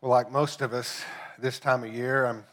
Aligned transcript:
Well, 0.00 0.12
like 0.12 0.30
most 0.30 0.60
of 0.60 0.74
us 0.74 1.02
this 1.40 1.58
time 1.58 1.82
of 1.82 1.92
year, 1.92 2.24
I'm 2.24 2.44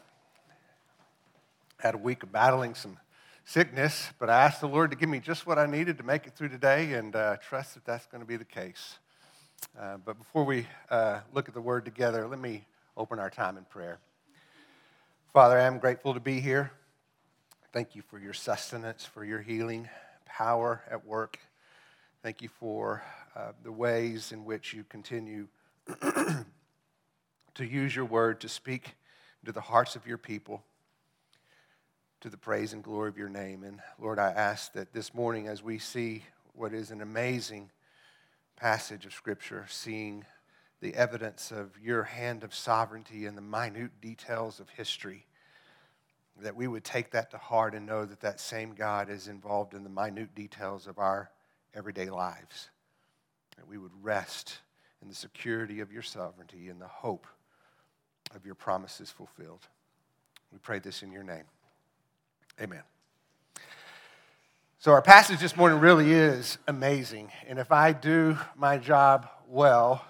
had 1.78 1.94
a 1.94 1.98
week 1.98 2.24
of 2.24 2.32
battling 2.32 2.74
some 2.74 2.98
sickness, 3.44 4.08
but 4.18 4.28
I 4.28 4.42
asked 4.42 4.60
the 4.60 4.66
Lord 4.66 4.90
to 4.90 4.96
give 4.96 5.08
me 5.08 5.20
just 5.20 5.46
what 5.46 5.56
I 5.56 5.66
needed 5.66 5.96
to 5.98 6.02
make 6.02 6.26
it 6.26 6.34
through 6.34 6.48
today, 6.48 6.94
and 6.94 7.14
uh, 7.14 7.36
trust 7.36 7.74
that 7.74 7.84
that's 7.84 8.04
going 8.06 8.20
to 8.20 8.26
be 8.26 8.34
the 8.34 8.44
case. 8.44 8.98
Uh, 9.78 9.98
but 10.04 10.18
before 10.18 10.42
we 10.42 10.66
uh, 10.90 11.20
look 11.32 11.46
at 11.46 11.54
the 11.54 11.60
Word 11.60 11.84
together, 11.84 12.26
let 12.26 12.40
me 12.40 12.66
open 12.96 13.20
our 13.20 13.30
time 13.30 13.56
in 13.56 13.64
prayer. 13.64 14.00
Father, 15.32 15.56
I 15.56 15.66
am 15.66 15.78
grateful 15.78 16.14
to 16.14 16.20
be 16.20 16.40
here. 16.40 16.72
Thank 17.72 17.94
you 17.94 18.02
for 18.02 18.18
your 18.18 18.34
sustenance, 18.34 19.04
for 19.04 19.24
your 19.24 19.40
healing 19.40 19.88
power 20.24 20.82
at 20.90 21.06
work. 21.06 21.38
Thank 22.24 22.42
you 22.42 22.48
for 22.48 23.04
uh, 23.36 23.52
the 23.62 23.70
ways 23.70 24.32
in 24.32 24.44
which 24.44 24.74
you 24.74 24.82
continue 24.88 25.46
to 27.56 27.64
use 27.64 27.96
your 27.96 28.04
word 28.04 28.40
to 28.40 28.48
speak 28.48 28.96
to 29.44 29.52
the 29.52 29.60
hearts 29.60 29.96
of 29.96 30.06
your 30.06 30.18
people 30.18 30.62
to 32.20 32.28
the 32.28 32.36
praise 32.36 32.72
and 32.72 32.82
glory 32.82 33.08
of 33.08 33.16
your 33.16 33.28
name. 33.28 33.62
And 33.62 33.80
Lord, 33.98 34.18
I 34.18 34.30
ask 34.30 34.72
that 34.74 34.92
this 34.92 35.14
morning, 35.14 35.48
as 35.48 35.62
we 35.62 35.78
see 35.78 36.22
what 36.52 36.72
is 36.72 36.90
an 36.90 37.00
amazing 37.00 37.70
passage 38.56 39.06
of 39.06 39.14
Scripture, 39.14 39.66
seeing 39.68 40.24
the 40.80 40.94
evidence 40.94 41.50
of 41.50 41.70
your 41.82 42.02
hand 42.02 42.44
of 42.44 42.54
sovereignty 42.54 43.24
and 43.24 43.36
the 43.36 43.42
minute 43.42 44.00
details 44.02 44.60
of 44.60 44.68
history, 44.70 45.26
that 46.42 46.56
we 46.56 46.66
would 46.66 46.84
take 46.84 47.10
that 47.12 47.30
to 47.30 47.38
heart 47.38 47.74
and 47.74 47.86
know 47.86 48.04
that 48.04 48.20
that 48.20 48.38
same 48.38 48.74
God 48.74 49.08
is 49.08 49.28
involved 49.28 49.72
in 49.72 49.82
the 49.82 49.90
minute 49.90 50.34
details 50.34 50.86
of 50.86 50.98
our 50.98 51.30
everyday 51.74 52.10
lives. 52.10 52.68
That 53.56 53.66
we 53.66 53.78
would 53.78 53.92
rest 54.02 54.58
in 55.00 55.08
the 55.08 55.14
security 55.14 55.80
of 55.80 55.90
your 55.90 56.02
sovereignty 56.02 56.68
and 56.68 56.80
the 56.80 56.88
hope 56.88 57.26
of 58.36 58.44
your 58.44 58.54
promises 58.54 59.10
fulfilled. 59.10 59.66
We 60.52 60.58
pray 60.58 60.78
this 60.78 61.02
in 61.02 61.10
your 61.10 61.24
name. 61.24 61.44
Amen. 62.60 62.82
So, 64.78 64.92
our 64.92 65.02
passage 65.02 65.40
this 65.40 65.56
morning 65.56 65.80
really 65.80 66.12
is 66.12 66.58
amazing. 66.68 67.32
And 67.48 67.58
if 67.58 67.72
I 67.72 67.92
do 67.92 68.38
my 68.54 68.78
job 68.78 69.28
well, 69.48 70.04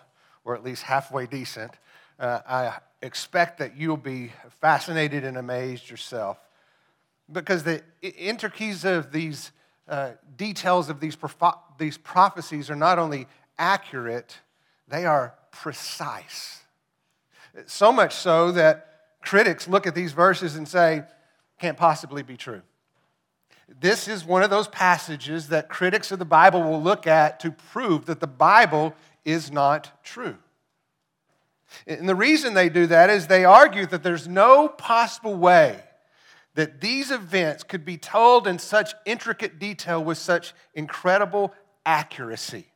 or 0.45 0.55
at 0.55 0.63
least 0.63 0.83
halfway 0.83 1.27
decent, 1.27 1.73
uh, 2.19 2.41
I 2.47 2.79
expect 3.01 3.59
that 3.59 3.77
you'll 3.77 3.97
be 3.97 4.33
fascinated 4.61 5.25
and 5.25 5.39
amazed 5.39 5.89
yourself. 5.89 6.39
Because 7.31 7.63
the 7.63 7.83
interkeys 8.03 8.85
of 8.85 9.13
these 9.13 9.53
uh, 9.89 10.11
details 10.37 10.91
of 10.91 11.01
these, 11.01 11.17
these 11.79 11.97
prophecies 11.99 12.71
are 12.71 12.77
not 12.77 12.99
only 12.99 13.27
accurate, 13.59 14.39
they 14.89 15.05
are 15.05 15.35
precise. 15.53 16.63
So 17.67 17.91
much 17.93 18.15
so 18.15 18.53
that 18.53 18.87
critics 19.23 19.67
look 19.67 19.87
at 19.87 19.95
these 19.95 20.13
verses 20.13 20.57
and 20.57 20.69
say, 20.69 21.05
can't 21.59 21.77
possibly 21.77 22.23
be 22.23 22.37
true. 22.37 22.63
This 23.81 24.07
is 24.07 24.25
one 24.25 24.43
of 24.43 24.51
those 24.51 24.69
passages 24.69 25.49
that 25.49 25.69
critics 25.69 26.13
of 26.13 26.19
the 26.19 26.25
Bible 26.25 26.63
will 26.63 26.81
look 26.81 27.07
at 27.07 27.41
to 27.41 27.51
prove 27.51 28.07
that 28.07 28.21
the 28.21 28.27
Bible 28.27 28.95
is 29.25 29.51
not 29.51 30.05
true. 30.05 30.37
And 31.87 32.09
the 32.09 32.15
reason 32.15 32.55
they 32.55 32.69
do 32.69 32.87
that 32.87 33.11
is 33.11 33.27
they 33.27 33.45
argue 33.45 33.87
that 33.87 34.03
there's 34.03 34.29
no 34.29 34.69
possible 34.69 35.35
way 35.35 35.83
that 36.55 36.81
these 36.81 37.11
events 37.11 37.65
could 37.65 37.85
be 37.85 37.99
told 37.99 38.47
in 38.47 38.59
such 38.59 38.95
intricate 39.05 39.59
detail 39.59 40.03
with 40.03 40.17
such 40.17 40.55
incredible 40.75 41.53
accuracy 41.85 42.67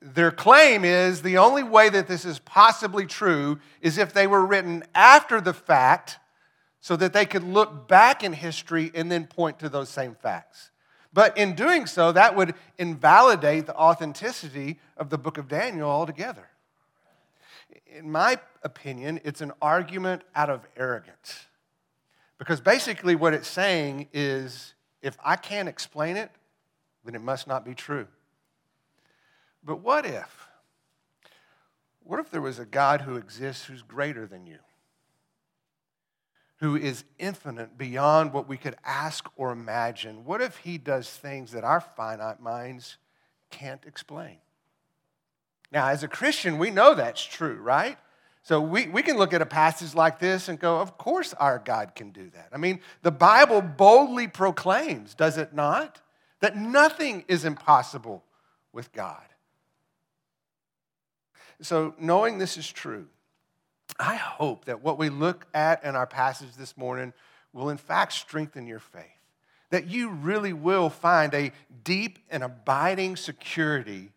their 0.00 0.30
claim 0.30 0.84
is 0.84 1.22
the 1.22 1.38
only 1.38 1.62
way 1.62 1.88
that 1.88 2.06
this 2.06 2.24
is 2.24 2.38
possibly 2.38 3.06
true 3.06 3.58
is 3.80 3.98
if 3.98 4.12
they 4.12 4.26
were 4.26 4.44
written 4.46 4.84
after 4.94 5.40
the 5.40 5.52
fact 5.52 6.18
so 6.80 6.94
that 6.96 7.12
they 7.12 7.26
could 7.26 7.42
look 7.42 7.88
back 7.88 8.22
in 8.22 8.32
history 8.32 8.90
and 8.94 9.10
then 9.10 9.26
point 9.26 9.58
to 9.58 9.68
those 9.68 9.88
same 9.88 10.14
facts. 10.14 10.70
But 11.12 11.36
in 11.36 11.54
doing 11.54 11.86
so, 11.86 12.12
that 12.12 12.36
would 12.36 12.54
invalidate 12.78 13.66
the 13.66 13.74
authenticity 13.74 14.78
of 14.96 15.10
the 15.10 15.18
book 15.18 15.38
of 15.38 15.48
Daniel 15.48 15.90
altogether. 15.90 16.48
In 17.86 18.10
my 18.10 18.38
opinion, 18.62 19.20
it's 19.24 19.40
an 19.40 19.52
argument 19.60 20.22
out 20.34 20.50
of 20.50 20.66
arrogance. 20.76 21.46
Because 22.38 22.60
basically, 22.60 23.16
what 23.16 23.34
it's 23.34 23.48
saying 23.48 24.08
is 24.12 24.74
if 25.02 25.16
I 25.24 25.34
can't 25.34 25.68
explain 25.68 26.16
it, 26.16 26.30
then 27.04 27.14
it 27.14 27.22
must 27.22 27.48
not 27.48 27.64
be 27.64 27.74
true. 27.74 28.06
But 29.68 29.80
what 29.80 30.06
if? 30.06 30.48
What 32.02 32.18
if 32.18 32.30
there 32.30 32.40
was 32.40 32.58
a 32.58 32.64
God 32.64 33.02
who 33.02 33.16
exists 33.16 33.66
who's 33.66 33.82
greater 33.82 34.26
than 34.26 34.46
you? 34.46 34.60
Who 36.60 36.74
is 36.74 37.04
infinite 37.18 37.76
beyond 37.76 38.32
what 38.32 38.48
we 38.48 38.56
could 38.56 38.76
ask 38.82 39.28
or 39.36 39.52
imagine? 39.52 40.24
What 40.24 40.40
if 40.40 40.56
he 40.56 40.78
does 40.78 41.10
things 41.10 41.52
that 41.52 41.64
our 41.64 41.82
finite 41.82 42.40
minds 42.40 42.96
can't 43.50 43.84
explain? 43.84 44.38
Now, 45.70 45.88
as 45.88 46.02
a 46.02 46.08
Christian, 46.08 46.56
we 46.56 46.70
know 46.70 46.94
that's 46.94 47.22
true, 47.22 47.58
right? 47.60 47.98
So 48.44 48.62
we, 48.62 48.88
we 48.88 49.02
can 49.02 49.18
look 49.18 49.34
at 49.34 49.42
a 49.42 49.46
passage 49.46 49.94
like 49.94 50.18
this 50.18 50.48
and 50.48 50.58
go, 50.58 50.80
of 50.80 50.96
course 50.96 51.34
our 51.34 51.58
God 51.58 51.94
can 51.94 52.10
do 52.10 52.30
that. 52.30 52.48
I 52.54 52.56
mean, 52.56 52.80
the 53.02 53.10
Bible 53.10 53.60
boldly 53.60 54.28
proclaims, 54.28 55.14
does 55.14 55.36
it 55.36 55.52
not? 55.52 56.00
That 56.40 56.56
nothing 56.56 57.26
is 57.28 57.44
impossible 57.44 58.24
with 58.72 58.92
God. 58.92 59.20
So, 61.60 61.94
knowing 61.98 62.38
this 62.38 62.56
is 62.56 62.70
true, 62.70 63.08
I 63.98 64.14
hope 64.14 64.66
that 64.66 64.82
what 64.82 64.98
we 64.98 65.08
look 65.08 65.46
at 65.54 65.82
in 65.82 65.96
our 65.96 66.06
passage 66.06 66.54
this 66.56 66.76
morning 66.76 67.12
will, 67.52 67.68
in 67.68 67.78
fact, 67.78 68.12
strengthen 68.12 68.66
your 68.66 68.78
faith. 68.78 69.04
That 69.70 69.88
you 69.88 70.10
really 70.10 70.52
will 70.52 70.88
find 70.88 71.34
a 71.34 71.52
deep 71.84 72.20
and 72.30 72.42
abiding 72.42 73.16
security 73.16 74.12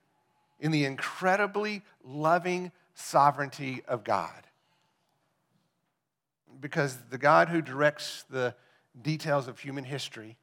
in 0.59 0.72
the 0.72 0.85
incredibly 0.85 1.81
loving 2.03 2.72
sovereignty 2.94 3.81
of 3.88 4.03
God. 4.03 4.44
Because 6.59 6.97
the 7.09 7.18
God 7.18 7.50
who 7.50 7.62
directs 7.62 8.24
the 8.30 8.53
details 9.01 9.47
of 9.47 9.59
human 9.59 9.84
history 9.84 10.38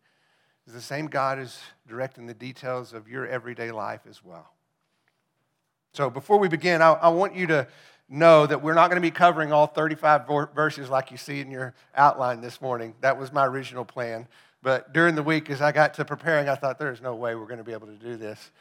is 0.66 0.72
the 0.72 0.80
same 0.80 1.06
God 1.06 1.38
who's 1.38 1.58
directing 1.86 2.26
the 2.26 2.34
details 2.34 2.92
of 2.92 3.08
your 3.08 3.26
everyday 3.26 3.70
life 3.70 4.00
as 4.08 4.24
well. 4.24 4.50
So 5.98 6.08
before 6.08 6.38
we 6.38 6.46
begin, 6.46 6.80
I, 6.80 6.92
I 6.92 7.08
want 7.08 7.34
you 7.34 7.48
to 7.48 7.66
know 8.08 8.46
that 8.46 8.62
we're 8.62 8.74
not 8.74 8.88
going 8.88 9.02
to 9.02 9.04
be 9.04 9.10
covering 9.10 9.52
all 9.52 9.66
35 9.66 10.28
verses 10.54 10.88
like 10.88 11.10
you 11.10 11.16
see 11.16 11.40
in 11.40 11.50
your 11.50 11.74
outline 11.96 12.40
this 12.40 12.60
morning. 12.60 12.94
That 13.00 13.18
was 13.18 13.32
my 13.32 13.44
original 13.44 13.84
plan. 13.84 14.28
But 14.62 14.92
during 14.92 15.16
the 15.16 15.24
week, 15.24 15.50
as 15.50 15.60
I 15.60 15.72
got 15.72 15.94
to 15.94 16.04
preparing, 16.04 16.48
I 16.48 16.54
thought 16.54 16.78
there's 16.78 17.02
no 17.02 17.16
way 17.16 17.34
we're 17.34 17.46
going 17.46 17.58
to 17.58 17.64
be 17.64 17.72
able 17.72 17.88
to 17.88 17.96
do 17.96 18.16
this. 18.16 18.52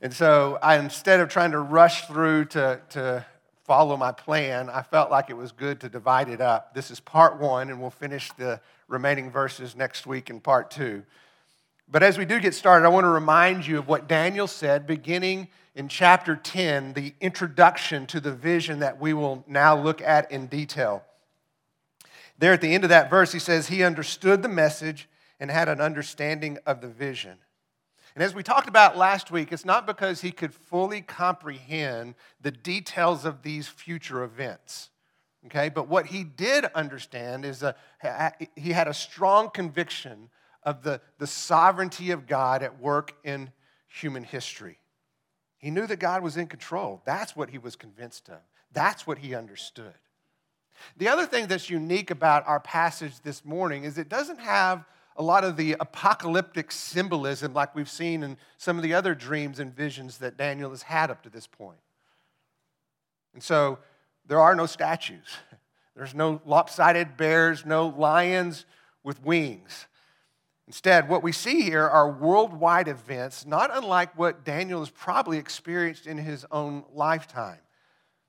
And 0.00 0.10
so 0.10 0.58
I, 0.62 0.78
instead 0.78 1.20
of 1.20 1.28
trying 1.28 1.50
to 1.50 1.58
rush 1.58 2.06
through 2.06 2.46
to, 2.46 2.80
to 2.92 3.26
follow 3.64 3.98
my 3.98 4.12
plan, 4.12 4.70
I 4.70 4.80
felt 4.80 5.10
like 5.10 5.28
it 5.28 5.36
was 5.36 5.52
good 5.52 5.80
to 5.80 5.90
divide 5.90 6.30
it 6.30 6.40
up. 6.40 6.72
This 6.72 6.90
is 6.90 6.98
part 6.98 7.38
one, 7.38 7.68
and 7.68 7.78
we'll 7.78 7.90
finish 7.90 8.32
the 8.38 8.58
remaining 8.88 9.30
verses 9.30 9.76
next 9.76 10.06
week 10.06 10.30
in 10.30 10.40
part 10.40 10.70
two. 10.70 11.02
But 11.90 12.02
as 12.02 12.16
we 12.16 12.24
do 12.24 12.40
get 12.40 12.54
started, 12.54 12.86
I 12.86 12.88
want 12.88 13.04
to 13.04 13.10
remind 13.10 13.66
you 13.66 13.78
of 13.78 13.86
what 13.86 14.08
Daniel 14.08 14.46
said 14.46 14.86
beginning 14.86 15.48
in 15.80 15.88
chapter 15.88 16.36
10, 16.36 16.92
the 16.92 17.14
introduction 17.22 18.06
to 18.06 18.20
the 18.20 18.30
vision 18.32 18.80
that 18.80 19.00
we 19.00 19.14
will 19.14 19.42
now 19.48 19.74
look 19.74 20.02
at 20.02 20.30
in 20.30 20.46
detail. 20.46 21.02
There 22.38 22.52
at 22.52 22.60
the 22.60 22.74
end 22.74 22.84
of 22.84 22.90
that 22.90 23.08
verse, 23.08 23.32
he 23.32 23.38
says, 23.38 23.68
He 23.68 23.82
understood 23.82 24.42
the 24.42 24.48
message 24.50 25.08
and 25.40 25.50
had 25.50 25.70
an 25.70 25.80
understanding 25.80 26.58
of 26.66 26.82
the 26.82 26.88
vision. 26.88 27.38
And 28.14 28.22
as 28.22 28.34
we 28.34 28.42
talked 28.42 28.68
about 28.68 28.98
last 28.98 29.30
week, 29.30 29.52
it's 29.52 29.64
not 29.64 29.86
because 29.86 30.20
he 30.20 30.32
could 30.32 30.52
fully 30.52 31.00
comprehend 31.00 32.14
the 32.42 32.50
details 32.50 33.24
of 33.24 33.40
these 33.40 33.66
future 33.66 34.22
events. 34.22 34.90
Okay, 35.46 35.70
but 35.70 35.88
what 35.88 36.04
he 36.04 36.24
did 36.24 36.66
understand 36.74 37.46
is 37.46 37.62
a, 37.62 37.74
he 38.54 38.72
had 38.72 38.86
a 38.86 38.92
strong 38.92 39.48
conviction 39.48 40.28
of 40.62 40.82
the, 40.82 41.00
the 41.16 41.26
sovereignty 41.26 42.10
of 42.10 42.26
God 42.26 42.62
at 42.62 42.78
work 42.78 43.14
in 43.24 43.50
human 43.88 44.24
history. 44.24 44.79
He 45.60 45.70
knew 45.70 45.86
that 45.86 45.98
God 45.98 46.22
was 46.22 46.36
in 46.36 46.46
control. 46.46 47.02
That's 47.04 47.36
what 47.36 47.50
he 47.50 47.58
was 47.58 47.76
convinced 47.76 48.28
of, 48.28 48.40
that's 48.72 49.06
what 49.06 49.18
he 49.18 49.34
understood. 49.34 49.94
The 50.96 51.08
other 51.08 51.26
thing 51.26 51.46
that's 51.46 51.68
unique 51.68 52.10
about 52.10 52.48
our 52.48 52.60
passage 52.60 53.20
this 53.22 53.44
morning 53.44 53.84
is 53.84 53.98
it 53.98 54.08
doesn't 54.08 54.40
have 54.40 54.84
a 55.16 55.22
lot 55.22 55.44
of 55.44 55.58
the 55.58 55.76
apocalyptic 55.78 56.72
symbolism 56.72 57.52
like 57.52 57.74
we've 57.74 57.90
seen 57.90 58.22
in 58.22 58.38
some 58.56 58.78
of 58.78 58.82
the 58.82 58.94
other 58.94 59.14
dreams 59.14 59.60
and 59.60 59.74
visions 59.74 60.16
that 60.18 60.38
Daniel 60.38 60.70
has 60.70 60.82
had 60.82 61.10
up 61.10 61.22
to 61.24 61.28
this 61.28 61.46
point. 61.46 61.78
And 63.34 63.42
so 63.42 63.78
there 64.26 64.40
are 64.40 64.54
no 64.54 64.64
statues. 64.64 65.36
There's 65.94 66.14
no 66.14 66.40
lopsided 66.46 67.18
bears, 67.18 67.66
no 67.66 67.88
lions 67.88 68.64
with 69.02 69.22
wings. 69.22 69.86
Instead, 70.70 71.08
what 71.08 71.24
we 71.24 71.32
see 71.32 71.62
here 71.62 71.84
are 71.84 72.08
worldwide 72.08 72.86
events, 72.86 73.44
not 73.44 73.76
unlike 73.76 74.16
what 74.16 74.44
Daniel 74.44 74.78
has 74.78 74.88
probably 74.88 75.36
experienced 75.36 76.06
in 76.06 76.16
his 76.16 76.46
own 76.52 76.84
lifetime, 76.94 77.58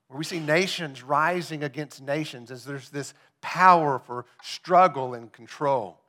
where 0.08 0.18
we 0.18 0.24
see 0.24 0.40
nations 0.40 1.04
rising 1.04 1.62
against 1.62 2.02
nations 2.02 2.50
as 2.50 2.64
there's 2.64 2.90
this 2.90 3.14
power 3.42 4.00
for 4.00 4.26
struggle 4.42 5.14
and 5.14 5.32
control. 5.32 6.00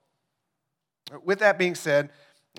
With 1.24 1.38
that 1.38 1.59
being 1.59 1.75
said, 1.75 2.09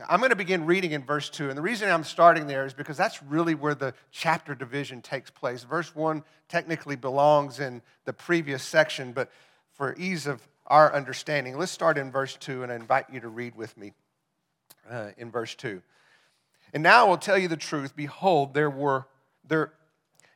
I'm 0.08 0.20
going 0.20 0.30
to 0.30 0.36
begin 0.36 0.66
reading 0.66 0.92
in 0.92 1.02
verse 1.02 1.28
2. 1.28 1.48
And 1.48 1.58
the 1.58 1.62
reason 1.62 1.90
I'm 1.90 2.04
starting 2.04 2.46
there 2.46 2.64
is 2.64 2.74
because 2.74 2.96
that's 2.96 3.24
really 3.24 3.56
where 3.56 3.74
the 3.74 3.92
chapter 4.12 4.54
division 4.54 5.02
takes 5.02 5.30
place. 5.30 5.64
Verse 5.64 5.96
1 5.96 6.22
technically 6.48 6.94
belongs 6.94 7.58
in 7.58 7.82
the 8.04 8.12
previous 8.12 8.62
section, 8.62 9.10
but 9.10 9.32
for 9.72 9.96
ease 9.98 10.28
of 10.28 10.46
our 10.66 10.94
understanding, 10.94 11.58
let's 11.58 11.72
start 11.72 11.98
in 11.98 12.10
verse 12.10 12.36
2 12.36 12.62
and 12.62 12.72
I 12.72 12.76
invite 12.76 13.06
you 13.12 13.20
to 13.20 13.28
read 13.28 13.54
with 13.54 13.76
me 13.76 13.92
uh, 14.90 15.10
in 15.16 15.30
verse 15.30 15.54
2. 15.54 15.82
And 16.72 16.82
now 16.82 17.06
I 17.06 17.08
will 17.08 17.18
tell 17.18 17.38
you 17.38 17.48
the 17.48 17.56
truth. 17.56 17.94
Behold, 17.94 18.54
there 18.54 18.70
were 18.70 19.06
there 19.46 19.72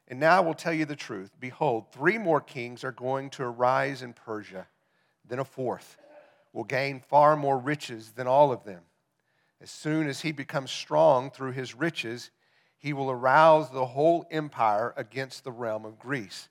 and 0.08 0.19
now 0.19 0.38
I 0.38 0.40
will 0.40 0.54
tell 0.54 0.72
you 0.72 0.86
the 0.86 0.96
truth. 0.96 1.30
Behold, 1.38 1.92
three 1.92 2.16
more 2.16 2.40
kings 2.40 2.82
are 2.82 2.92
going 2.92 3.28
to 3.30 3.42
arise 3.42 4.02
in 4.02 4.14
Persia, 4.14 4.66
then 5.28 5.38
a 5.38 5.44
fourth 5.44 5.98
will 6.54 6.64
gain 6.64 7.00
far 7.00 7.36
more 7.36 7.58
riches 7.58 8.12
than 8.12 8.26
all 8.26 8.50
of 8.50 8.64
them. 8.64 8.80
As 9.60 9.70
soon 9.70 10.08
as 10.08 10.22
he 10.22 10.32
becomes 10.32 10.70
strong 10.70 11.30
through 11.30 11.52
his 11.52 11.75
riches, 11.75 12.30
he 12.78 12.92
will 12.92 13.10
arouse 13.10 13.70
the 13.70 13.86
whole 13.86 14.26
empire 14.30 14.94
against 14.96 15.44
the 15.44 15.52
realm 15.52 15.84
of 15.84 15.98
Greece. 15.98 16.48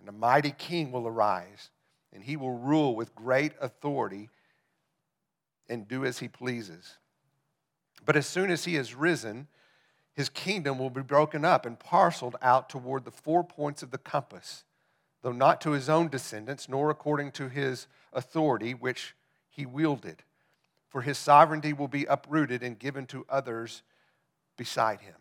And 0.00 0.08
a 0.08 0.12
mighty 0.12 0.50
king 0.50 0.90
will 0.90 1.06
arise, 1.06 1.70
and 2.12 2.24
he 2.24 2.36
will 2.36 2.56
rule 2.56 2.94
with 2.94 3.14
great 3.14 3.52
authority 3.60 4.28
and 5.68 5.86
do 5.86 6.04
as 6.04 6.18
he 6.18 6.28
pleases. 6.28 6.96
But 8.04 8.16
as 8.16 8.26
soon 8.26 8.50
as 8.50 8.64
he 8.64 8.74
has 8.74 8.94
risen, 8.94 9.46
his 10.14 10.28
kingdom 10.28 10.78
will 10.78 10.90
be 10.90 11.02
broken 11.02 11.44
up 11.44 11.64
and 11.64 11.78
parceled 11.78 12.36
out 12.42 12.68
toward 12.68 13.04
the 13.04 13.10
four 13.10 13.44
points 13.44 13.82
of 13.82 13.90
the 13.90 13.98
compass, 13.98 14.64
though 15.22 15.32
not 15.32 15.60
to 15.60 15.70
his 15.70 15.88
own 15.88 16.08
descendants, 16.08 16.68
nor 16.68 16.90
according 16.90 17.32
to 17.32 17.48
his 17.48 17.86
authority 18.12 18.74
which 18.74 19.14
he 19.48 19.64
wielded. 19.64 20.22
For 20.88 21.02
his 21.02 21.18
sovereignty 21.18 21.72
will 21.72 21.88
be 21.88 22.04
uprooted 22.06 22.62
and 22.62 22.78
given 22.78 23.06
to 23.06 23.24
others 23.28 23.82
beside 24.56 25.00
him. 25.00 25.19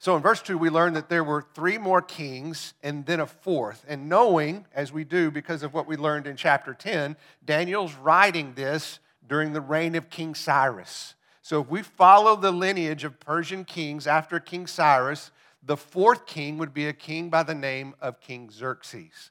So 0.00 0.14
in 0.14 0.22
verse 0.22 0.40
2, 0.42 0.56
we 0.56 0.70
learn 0.70 0.92
that 0.94 1.08
there 1.08 1.24
were 1.24 1.44
three 1.54 1.76
more 1.76 2.00
kings 2.00 2.74
and 2.82 3.04
then 3.04 3.18
a 3.18 3.26
fourth. 3.26 3.84
And 3.88 4.08
knowing, 4.08 4.66
as 4.72 4.92
we 4.92 5.02
do 5.02 5.30
because 5.30 5.64
of 5.64 5.74
what 5.74 5.88
we 5.88 5.96
learned 5.96 6.28
in 6.28 6.36
chapter 6.36 6.72
10, 6.72 7.16
Daniel's 7.44 7.94
writing 7.94 8.54
this 8.54 9.00
during 9.26 9.52
the 9.52 9.60
reign 9.60 9.96
of 9.96 10.08
King 10.08 10.36
Cyrus. 10.36 11.14
So 11.42 11.60
if 11.60 11.68
we 11.68 11.82
follow 11.82 12.36
the 12.36 12.52
lineage 12.52 13.02
of 13.02 13.18
Persian 13.18 13.64
kings 13.64 14.06
after 14.06 14.38
King 14.38 14.68
Cyrus, 14.68 15.32
the 15.62 15.76
fourth 15.76 16.26
king 16.26 16.58
would 16.58 16.72
be 16.72 16.86
a 16.86 16.92
king 16.92 17.28
by 17.28 17.42
the 17.42 17.54
name 17.54 17.94
of 18.00 18.20
King 18.20 18.50
Xerxes. 18.50 19.30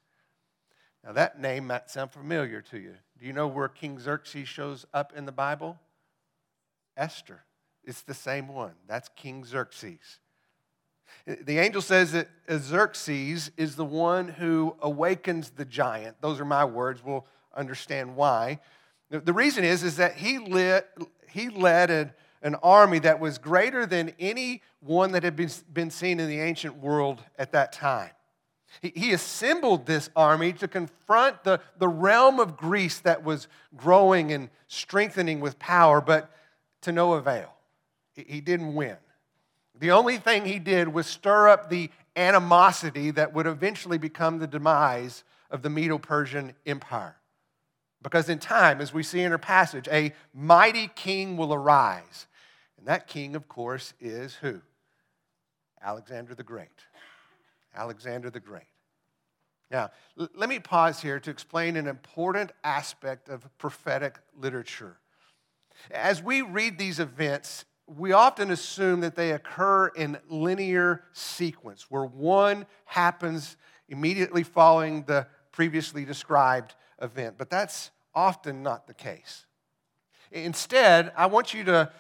Now, 1.03 1.13
that 1.13 1.39
name 1.39 1.67
might 1.67 1.89
sound 1.89 2.11
familiar 2.11 2.61
to 2.63 2.77
you. 2.77 2.95
Do 3.17 3.25
you 3.25 3.31
know 3.31 3.47
where 3.47 3.69
King 3.69 3.99
Xerxes 3.99 4.47
shows 4.49 4.85
up 4.93 5.13
in 5.15 5.25
the 5.25 5.31
Bible? 5.31 5.79
Esther. 6.97 7.43
It's 7.85 8.01
the 8.01 8.13
same 8.13 8.49
one. 8.49 8.73
That's 8.87 9.07
King 9.15 9.45
Xerxes. 9.45 10.19
The 11.25 11.59
angel 11.59 11.81
says 11.81 12.13
that 12.13 12.29
Xerxes 12.49 13.51
is 13.57 13.75
the 13.75 13.85
one 13.85 14.29
who 14.29 14.75
awakens 14.81 15.49
the 15.49 15.65
giant. 15.65 16.17
Those 16.21 16.39
are 16.39 16.45
my 16.45 16.65
words. 16.65 17.03
We'll 17.03 17.25
understand 17.55 18.15
why. 18.15 18.59
The 19.09 19.33
reason 19.33 19.63
is, 19.63 19.83
is 19.83 19.97
that 19.97 20.15
he 20.15 20.37
lit, 20.37 20.87
he 21.29 21.49
led 21.49 21.89
an, 21.89 22.11
an 22.41 22.55
army 22.55 22.99
that 22.99 23.19
was 23.19 23.37
greater 23.37 23.85
than 23.85 24.13
any 24.19 24.61
one 24.79 25.11
that 25.13 25.23
had 25.23 25.35
been, 25.35 25.49
been 25.71 25.89
seen 25.89 26.19
in 26.19 26.27
the 26.27 26.39
ancient 26.39 26.77
world 26.77 27.23
at 27.37 27.51
that 27.53 27.71
time. 27.71 28.11
He, 28.81 28.91
he 28.95 29.13
assembled 29.13 29.85
this 29.85 30.09
army 30.15 30.53
to 30.53 30.67
confront 30.67 31.43
the, 31.43 31.61
the 31.77 31.87
realm 31.87 32.39
of 32.39 32.57
Greece 32.57 32.99
that 32.99 33.23
was 33.23 33.47
growing 33.75 34.31
and 34.31 34.49
strengthening 34.67 35.39
with 35.39 35.57
power, 35.57 36.01
but 36.01 36.29
to 36.81 36.91
no 36.91 37.13
avail. 37.13 37.53
He, 38.13 38.25
he 38.27 38.41
didn't 38.41 38.75
win. 38.75 38.97
The 39.79 39.91
only 39.91 40.17
thing 40.17 40.45
he 40.45 40.59
did 40.59 40.87
was 40.87 41.07
stir 41.07 41.49
up 41.49 41.69
the 41.69 41.89
animosity 42.15 43.11
that 43.11 43.33
would 43.33 43.45
eventually 43.45 43.97
become 43.97 44.39
the 44.39 44.47
demise 44.47 45.23
of 45.51 45.61
the 45.61 45.69
Medo 45.69 45.97
Persian 45.97 46.53
Empire. 46.65 47.15
Because 48.01 48.29
in 48.29 48.39
time, 48.39 48.81
as 48.81 48.93
we 48.93 49.03
see 49.03 49.21
in 49.21 49.31
our 49.31 49.37
passage, 49.37 49.87
a 49.89 50.13
mighty 50.33 50.89
king 50.95 51.37
will 51.37 51.53
arise. 51.53 52.27
And 52.77 52.87
that 52.87 53.07
king, 53.07 53.35
of 53.35 53.47
course, 53.47 53.93
is 53.99 54.35
who? 54.35 54.61
Alexander 55.81 56.35
the 56.35 56.43
Great. 56.43 56.69
Alexander 57.75 58.29
the 58.29 58.39
Great. 58.39 58.63
Now, 59.69 59.91
l- 60.19 60.29
let 60.35 60.49
me 60.49 60.59
pause 60.59 61.01
here 61.01 61.19
to 61.19 61.29
explain 61.29 61.75
an 61.75 61.87
important 61.87 62.51
aspect 62.63 63.29
of 63.29 63.45
prophetic 63.57 64.19
literature. 64.35 64.97
As 65.91 66.21
we 66.21 66.41
read 66.41 66.77
these 66.77 66.99
events, 66.99 67.65
we 67.87 68.11
often 68.11 68.51
assume 68.51 68.99
that 69.01 69.15
they 69.15 69.31
occur 69.31 69.87
in 69.87 70.17
linear 70.27 71.03
sequence, 71.13 71.89
where 71.89 72.05
one 72.05 72.65
happens 72.85 73.55
immediately 73.87 74.43
following 74.43 75.03
the 75.03 75.25
previously 75.51 76.03
described 76.03 76.75
event, 77.01 77.35
but 77.37 77.49
that's 77.49 77.91
often 78.13 78.61
not 78.61 78.87
the 78.87 78.93
case. 78.93 79.45
Instead, 80.31 81.13
I 81.15 81.27
want 81.27 81.53
you 81.53 81.63
to 81.65 81.91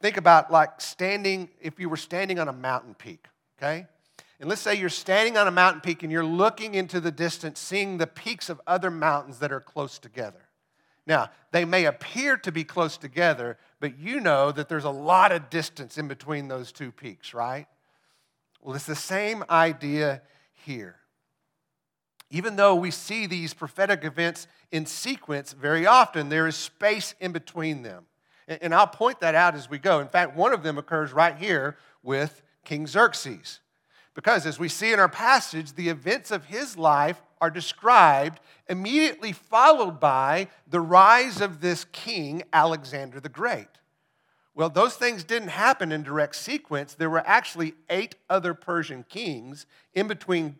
think 0.00 0.16
about 0.16 0.50
like 0.50 0.80
standing, 0.80 1.50
if 1.60 1.78
you 1.78 1.88
were 1.88 1.96
standing 1.96 2.38
on 2.38 2.48
a 2.48 2.52
mountain 2.52 2.94
peak, 2.94 3.26
okay? 3.58 3.86
And 4.40 4.48
let's 4.48 4.60
say 4.60 4.74
you're 4.74 4.88
standing 4.88 5.36
on 5.36 5.48
a 5.48 5.50
mountain 5.50 5.80
peak 5.82 6.02
and 6.02 6.10
you're 6.10 6.24
looking 6.24 6.74
into 6.74 7.00
the 7.00 7.10
distance, 7.10 7.60
seeing 7.60 7.98
the 7.98 8.06
peaks 8.06 8.48
of 8.48 8.60
other 8.66 8.90
mountains 8.90 9.38
that 9.40 9.52
are 9.52 9.60
close 9.60 9.98
together. 9.98 10.45
Now, 11.06 11.30
they 11.52 11.64
may 11.64 11.84
appear 11.84 12.36
to 12.38 12.50
be 12.50 12.64
close 12.64 12.96
together, 12.96 13.58
but 13.78 13.98
you 13.98 14.20
know 14.20 14.50
that 14.50 14.68
there's 14.68 14.84
a 14.84 14.90
lot 14.90 15.30
of 15.32 15.50
distance 15.50 15.98
in 15.98 16.08
between 16.08 16.48
those 16.48 16.72
two 16.72 16.90
peaks, 16.90 17.32
right? 17.32 17.66
Well, 18.60 18.74
it's 18.74 18.86
the 18.86 18.96
same 18.96 19.44
idea 19.48 20.22
here. 20.64 20.96
Even 22.30 22.56
though 22.56 22.74
we 22.74 22.90
see 22.90 23.26
these 23.26 23.54
prophetic 23.54 24.04
events 24.04 24.48
in 24.72 24.84
sequence 24.84 25.52
very 25.52 25.86
often, 25.86 26.28
there 26.28 26.48
is 26.48 26.56
space 26.56 27.14
in 27.20 27.30
between 27.30 27.82
them. 27.82 28.06
And 28.48 28.74
I'll 28.74 28.88
point 28.88 29.20
that 29.20 29.36
out 29.36 29.54
as 29.54 29.70
we 29.70 29.78
go. 29.78 30.00
In 30.00 30.08
fact, 30.08 30.36
one 30.36 30.52
of 30.52 30.64
them 30.64 30.78
occurs 30.78 31.12
right 31.12 31.36
here 31.36 31.76
with 32.02 32.42
King 32.64 32.86
Xerxes. 32.88 33.60
Because 34.16 34.46
as 34.46 34.58
we 34.58 34.70
see 34.70 34.94
in 34.94 34.98
our 34.98 35.10
passage, 35.10 35.74
the 35.74 35.90
events 35.90 36.30
of 36.30 36.46
his 36.46 36.78
life 36.78 37.20
are 37.38 37.50
described 37.50 38.40
immediately 38.66 39.30
followed 39.30 40.00
by 40.00 40.48
the 40.66 40.80
rise 40.80 41.42
of 41.42 41.60
this 41.60 41.84
king, 41.92 42.42
Alexander 42.50 43.20
the 43.20 43.28
Great. 43.28 43.68
Well, 44.54 44.70
those 44.70 44.94
things 44.94 45.22
didn't 45.22 45.48
happen 45.48 45.92
in 45.92 46.02
direct 46.02 46.34
sequence. 46.36 46.94
There 46.94 47.10
were 47.10 47.22
actually 47.26 47.74
eight 47.90 48.14
other 48.30 48.54
Persian 48.54 49.04
kings 49.06 49.66
in 49.92 50.08
between 50.08 50.56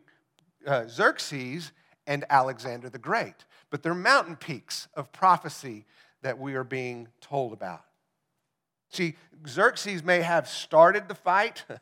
uh, 0.66 0.84
Xerxes 0.86 1.72
and 2.06 2.26
Alexander 2.28 2.90
the 2.90 2.98
Great. 2.98 3.46
But 3.70 3.82
they're 3.82 3.94
mountain 3.94 4.36
peaks 4.36 4.86
of 4.92 5.12
prophecy 5.12 5.86
that 6.20 6.38
we 6.38 6.56
are 6.56 6.64
being 6.64 7.08
told 7.22 7.54
about. 7.54 7.84
See, 8.90 9.16
Xerxes 9.48 10.04
may 10.04 10.20
have 10.20 10.46
started 10.46 11.08
the 11.08 11.14
fight 11.14 11.64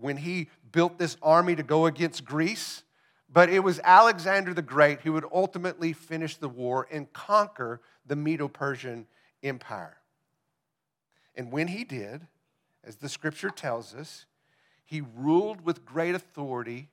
when 0.00 0.16
he 0.16 0.48
built 0.72 0.98
this 0.98 1.16
army 1.22 1.56
to 1.56 1.62
go 1.62 1.86
against 1.86 2.24
Greece, 2.24 2.82
but 3.32 3.48
it 3.48 3.60
was 3.60 3.80
Alexander 3.84 4.52
the 4.54 4.62
Great 4.62 5.00
who 5.00 5.12
would 5.12 5.24
ultimately 5.32 5.92
finish 5.92 6.36
the 6.36 6.48
war 6.48 6.86
and 6.90 7.12
conquer 7.12 7.80
the 8.06 8.16
Medo 8.16 8.48
Persian 8.48 9.06
Empire. 9.42 9.96
And 11.34 11.52
when 11.52 11.68
he 11.68 11.84
did, 11.84 12.26
as 12.84 12.96
the 12.96 13.08
scripture 13.08 13.50
tells 13.50 13.94
us, 13.94 14.26
he 14.84 15.02
ruled 15.16 15.60
with 15.60 15.84
great 15.84 16.14
authority 16.14 16.88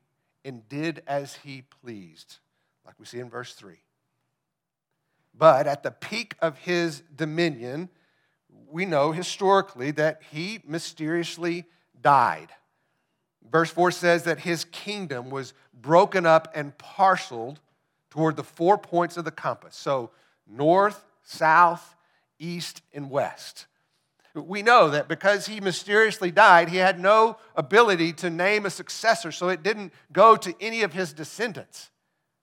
and 0.45 0.67
did 0.69 1.01
as 1.07 1.35
he 1.37 1.63
pleased, 1.81 2.37
like 2.85 2.95
we 2.99 3.05
see 3.05 3.19
in 3.19 3.29
verse 3.29 3.53
3. 3.53 3.75
But 5.37 5.67
at 5.67 5.83
the 5.83 5.91
peak 5.91 6.35
of 6.41 6.57
his 6.59 7.03
dominion, 7.15 7.89
we 8.69 8.85
know 8.85 9.11
historically 9.11 9.91
that 9.91 10.21
he 10.31 10.59
mysteriously 10.65 11.65
died. 12.01 12.49
Verse 13.51 13.71
4 13.71 13.91
says 13.91 14.23
that 14.23 14.39
his 14.39 14.65
kingdom 14.65 15.29
was 15.29 15.53
broken 15.73 16.25
up 16.25 16.51
and 16.55 16.77
parceled 16.77 17.59
toward 18.09 18.35
the 18.35 18.43
four 18.43 18.77
points 18.77 19.17
of 19.17 19.25
the 19.25 19.31
compass. 19.31 19.75
So, 19.75 20.11
north, 20.47 21.05
south, 21.23 21.95
east, 22.39 22.81
and 22.93 23.09
west. 23.09 23.67
We 24.33 24.61
know 24.61 24.89
that 24.91 25.07
because 25.07 25.47
he 25.47 25.59
mysteriously 25.59 26.31
died, 26.31 26.69
he 26.69 26.77
had 26.77 26.99
no 26.99 27.37
ability 27.55 28.13
to 28.13 28.29
name 28.29 28.65
a 28.65 28.69
successor, 28.69 29.31
so 29.31 29.49
it 29.49 29.63
didn't 29.63 29.93
go 30.11 30.35
to 30.35 30.53
any 30.61 30.83
of 30.83 30.93
his 30.93 31.11
descendants. 31.11 31.89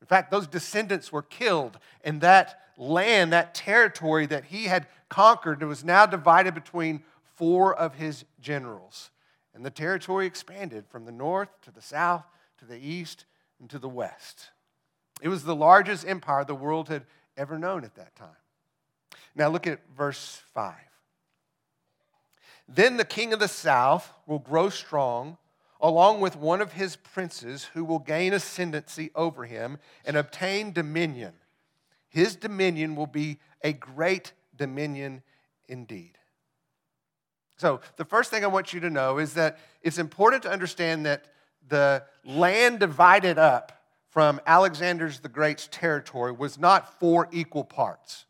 In 0.00 0.06
fact, 0.06 0.30
those 0.30 0.46
descendants 0.46 1.12
were 1.12 1.22
killed, 1.22 1.78
and 2.02 2.20
that 2.20 2.60
land, 2.76 3.32
that 3.32 3.54
territory 3.54 4.26
that 4.26 4.46
he 4.46 4.64
had 4.64 4.86
conquered, 5.08 5.62
was 5.62 5.84
now 5.84 6.04
divided 6.04 6.54
between 6.54 7.02
four 7.36 7.74
of 7.74 7.94
his 7.94 8.24
generals. 8.40 9.10
And 9.54 9.64
the 9.64 9.70
territory 9.70 10.26
expanded 10.26 10.86
from 10.88 11.04
the 11.04 11.12
north 11.12 11.48
to 11.62 11.70
the 11.70 11.82
south 11.82 12.24
to 12.58 12.64
the 12.64 12.78
east, 12.78 13.24
and 13.60 13.68
to 13.70 13.78
the 13.78 13.88
west. 13.88 14.50
It 15.22 15.28
was 15.28 15.44
the 15.44 15.54
largest 15.54 16.06
empire 16.06 16.44
the 16.44 16.54
world 16.54 16.88
had 16.88 17.04
ever 17.36 17.58
known 17.58 17.84
at 17.84 17.94
that 17.96 18.14
time. 18.16 18.28
Now 19.34 19.48
look 19.48 19.66
at 19.66 19.80
verse 19.96 20.42
5. 20.54 20.74
Then 22.68 22.96
the 22.96 23.04
king 23.04 23.32
of 23.32 23.40
the 23.40 23.48
south 23.48 24.10
will 24.26 24.38
grow 24.38 24.70
strong, 24.70 25.36
along 25.80 26.20
with 26.20 26.36
one 26.36 26.60
of 26.60 26.72
his 26.72 26.96
princes, 26.96 27.64
who 27.74 27.84
will 27.84 27.98
gain 27.98 28.32
ascendancy 28.32 29.10
over 29.14 29.44
him 29.44 29.78
and 30.04 30.16
obtain 30.16 30.72
dominion. 30.72 31.34
His 32.08 32.36
dominion 32.36 32.96
will 32.96 33.06
be 33.06 33.38
a 33.62 33.72
great 33.72 34.32
dominion 34.56 35.22
indeed. 35.68 36.16
So, 37.56 37.80
the 37.96 38.04
first 38.04 38.30
thing 38.30 38.44
I 38.44 38.48
want 38.48 38.72
you 38.72 38.80
to 38.80 38.90
know 38.90 39.18
is 39.18 39.34
that 39.34 39.58
it's 39.82 39.98
important 39.98 40.42
to 40.42 40.50
understand 40.50 41.06
that 41.06 41.26
the 41.68 42.04
land 42.24 42.80
divided 42.80 43.38
up 43.38 43.84
from 44.10 44.40
Alexander 44.46 45.10
the 45.22 45.28
Great's 45.28 45.68
territory 45.70 46.32
was 46.32 46.58
not 46.58 46.98
four 47.00 47.28
equal 47.32 47.64
parts. 47.64 48.26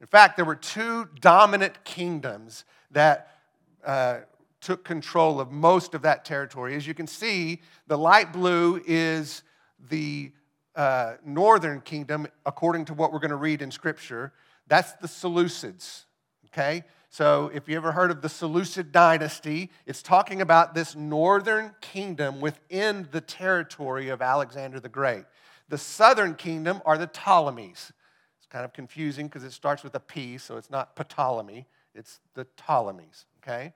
In 0.00 0.06
fact, 0.06 0.36
there 0.36 0.44
were 0.44 0.56
two 0.56 1.08
dominant 1.20 1.84
kingdoms 1.84 2.64
that 2.90 3.36
uh, 3.84 4.18
took 4.60 4.84
control 4.84 5.40
of 5.40 5.50
most 5.50 5.94
of 5.94 6.02
that 6.02 6.24
territory. 6.24 6.74
As 6.74 6.86
you 6.86 6.94
can 6.94 7.06
see, 7.06 7.60
the 7.86 7.98
light 7.98 8.32
blue 8.32 8.82
is 8.86 9.42
the 9.88 10.32
uh, 10.74 11.14
northern 11.24 11.80
kingdom, 11.80 12.26
according 12.46 12.84
to 12.86 12.94
what 12.94 13.12
we're 13.12 13.18
going 13.18 13.30
to 13.30 13.36
read 13.36 13.62
in 13.62 13.70
Scripture. 13.70 14.32
That's 14.66 14.92
the 14.94 15.08
Seleucids, 15.08 16.04
okay? 16.46 16.84
So, 17.10 17.50
if 17.54 17.68
you 17.68 17.76
ever 17.76 17.92
heard 17.92 18.10
of 18.10 18.20
the 18.20 18.28
Seleucid 18.28 18.92
dynasty, 18.92 19.70
it's 19.86 20.02
talking 20.02 20.42
about 20.42 20.74
this 20.74 20.94
northern 20.94 21.74
kingdom 21.80 22.40
within 22.40 23.08
the 23.10 23.22
territory 23.22 24.10
of 24.10 24.20
Alexander 24.20 24.78
the 24.78 24.90
Great. 24.90 25.24
The 25.70 25.78
southern 25.78 26.34
kingdom 26.34 26.82
are 26.84 26.98
the 26.98 27.06
Ptolemies. 27.06 27.92
It's 28.36 28.46
kind 28.46 28.64
of 28.64 28.74
confusing 28.74 29.26
because 29.26 29.42
it 29.42 29.52
starts 29.52 29.82
with 29.82 29.94
a 29.94 30.00
P, 30.00 30.36
so 30.36 30.58
it's 30.58 30.70
not 30.70 30.96
Ptolemy, 30.96 31.66
it's 31.94 32.20
the 32.34 32.44
Ptolemies, 32.44 33.24
okay? 33.42 33.72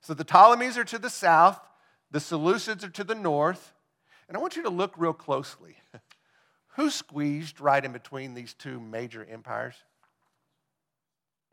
So, 0.00 0.14
the 0.14 0.24
Ptolemies 0.24 0.78
are 0.78 0.84
to 0.84 0.98
the 0.98 1.10
south, 1.10 1.60
the 2.12 2.20
Seleucids 2.20 2.84
are 2.84 2.90
to 2.90 3.04
the 3.04 3.16
north. 3.16 3.72
And 4.28 4.36
I 4.36 4.40
want 4.40 4.54
you 4.54 4.62
to 4.62 4.70
look 4.70 4.94
real 4.96 5.12
closely. 5.12 5.76
Who 6.76 6.90
squeezed 6.90 7.60
right 7.60 7.84
in 7.84 7.92
between 7.92 8.34
these 8.34 8.54
two 8.54 8.78
major 8.78 9.26
empires? 9.28 9.74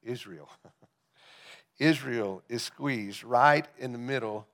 Israel. 0.03 0.49
Israel 1.80 2.42
is 2.50 2.63
squeezed 2.63 3.24
right 3.24 3.65
in 3.77 3.92
the 3.92 3.98
middle 3.98 4.48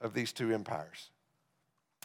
of 0.00 0.14
these 0.14 0.32
two 0.32 0.52
empires. 0.52 1.10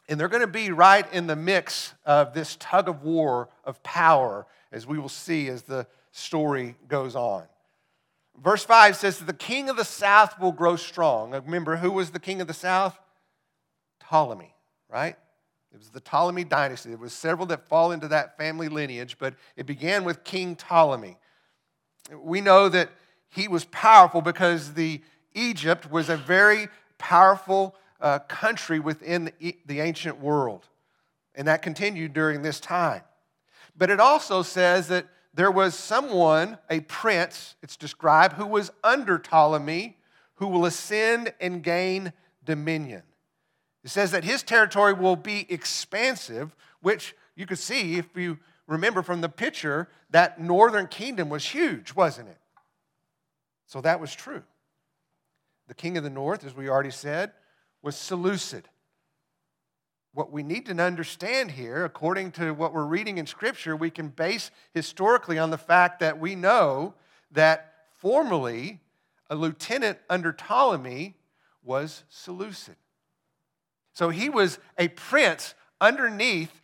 And 0.10 0.20
they're 0.20 0.28
going 0.28 0.42
to 0.42 0.48
be 0.48 0.72
right 0.72 1.12
in 1.14 1.28
the 1.28 1.36
mix 1.36 1.94
of 2.06 2.34
this 2.34 2.58
tug 2.60 2.90
of 2.90 3.04
war 3.04 3.50
of 3.64 3.82
power, 3.84 4.46
as 4.72 4.86
we 4.86 5.00
will 5.00 5.10
see 5.10 5.48
as 5.48 5.64
the 5.64 5.88
story 6.12 6.76
goes 6.88 7.16
on. 7.16 7.44
Verse 8.42 8.66
5 8.66 8.96
says 8.96 9.20
that 9.20 9.26
the 9.26 9.34
king 9.34 9.70
of 9.70 9.78
the 9.78 9.86
south 9.86 10.40
will 10.40 10.52
grow 10.52 10.76
strong. 10.76 11.32
remember, 11.32 11.78
who 11.78 11.92
was 11.92 12.12
the 12.12 12.20
king 12.20 12.42
of 12.42 12.48
the 12.48 12.54
south? 12.54 13.00
Ptolemy, 14.00 14.54
right? 14.90 15.16
It 15.74 15.78
was 15.78 15.90
the 15.90 16.02
Ptolemy 16.02 16.44
dynasty. 16.44 16.90
There 16.90 16.98
was 16.98 17.14
several 17.14 17.48
that 17.48 17.68
fall 17.68 17.92
into 17.92 18.08
that 18.10 18.38
family 18.38 18.70
lineage, 18.70 19.18
but 19.18 19.36
it 19.56 19.66
began 19.66 20.04
with 20.04 20.24
King 20.24 20.56
Ptolemy. 20.56 21.18
We 22.16 22.42
know 22.42 22.70
that 22.70 22.90
he 23.34 23.48
was 23.48 23.66
powerful 23.66 24.22
because 24.22 24.74
the 24.74 25.02
Egypt 25.34 25.90
was 25.90 26.10
a 26.10 26.18
very 26.18 26.68
powerful 26.98 27.76
uh, 28.00 28.20
country 28.20 28.80
within 28.80 29.32
the, 29.40 29.58
the 29.66 29.80
ancient 29.80 30.20
world. 30.20 30.68
And 31.36 31.48
that 31.48 31.62
continued 31.64 32.14
during 32.14 32.44
this 32.44 32.60
time. 32.60 33.02
But 33.76 33.90
it 33.90 34.00
also 34.00 34.44
says 34.44 34.88
that 34.90 35.08
there 35.34 35.50
was 35.50 35.74
someone, 35.74 36.60
a 36.70 36.82
prince, 36.82 37.56
it's 37.64 37.76
described, 37.76 38.36
who 38.36 38.46
was 38.46 38.72
under 38.84 39.18
Ptolemy, 39.18 39.98
who 40.36 40.48
will 40.48 40.66
ascend 40.66 41.34
and 41.42 41.64
gain 41.64 42.14
dominion. 42.46 43.02
It 43.84 43.90
says 43.90 44.12
that 44.12 44.24
his 44.24 44.44
territory 44.44 44.94
will 44.94 45.16
be 45.16 45.48
expansive, 45.50 46.56
which 46.82 47.16
you 47.36 47.48
could 47.48 47.58
see 47.58 47.96
if 47.96 48.16
you 48.16 48.38
remember 48.68 49.02
from 49.02 49.22
the 49.22 49.30
picture, 49.30 49.90
that 50.12 50.40
northern 50.40 50.88
kingdom 50.88 51.30
was 51.30 51.44
huge, 51.44 51.96
wasn't 51.96 52.30
it? 52.30 52.38
So 53.74 53.82
that 53.82 54.00
was 54.00 54.14
true. 54.14 54.44
The 55.68 55.74
king 55.74 55.98
of 55.98 56.04
the 56.04 56.10
north, 56.12 56.46
as 56.46 56.56
we 56.56 56.70
already 56.70 56.92
said, 56.92 57.32
was 57.82 57.96
Seleucid. 57.96 58.70
What 60.14 60.32
we 60.32 60.44
need 60.44 60.68
to 60.68 60.80
understand 60.80 61.50
here, 61.50 61.84
according 61.84 62.34
to 62.34 62.52
what 62.52 62.72
we're 62.72 62.86
reading 62.86 63.18
in 63.18 63.26
Scripture, 63.26 63.76
we 63.76 63.90
can 63.90 64.10
base 64.10 64.52
historically 64.76 65.40
on 65.40 65.50
the 65.50 65.58
fact 65.58 66.02
that 66.02 66.20
we 66.20 66.36
know 66.36 66.94
that 67.32 67.74
formerly 67.98 68.80
a 69.28 69.36
lieutenant 69.36 69.98
under 70.08 70.32
Ptolemy 70.32 71.16
was 71.64 72.04
Seleucid. 72.10 72.76
So 73.94 74.10
he 74.10 74.30
was 74.30 74.60
a 74.78 74.90
prince 74.90 75.56
underneath 75.82 76.62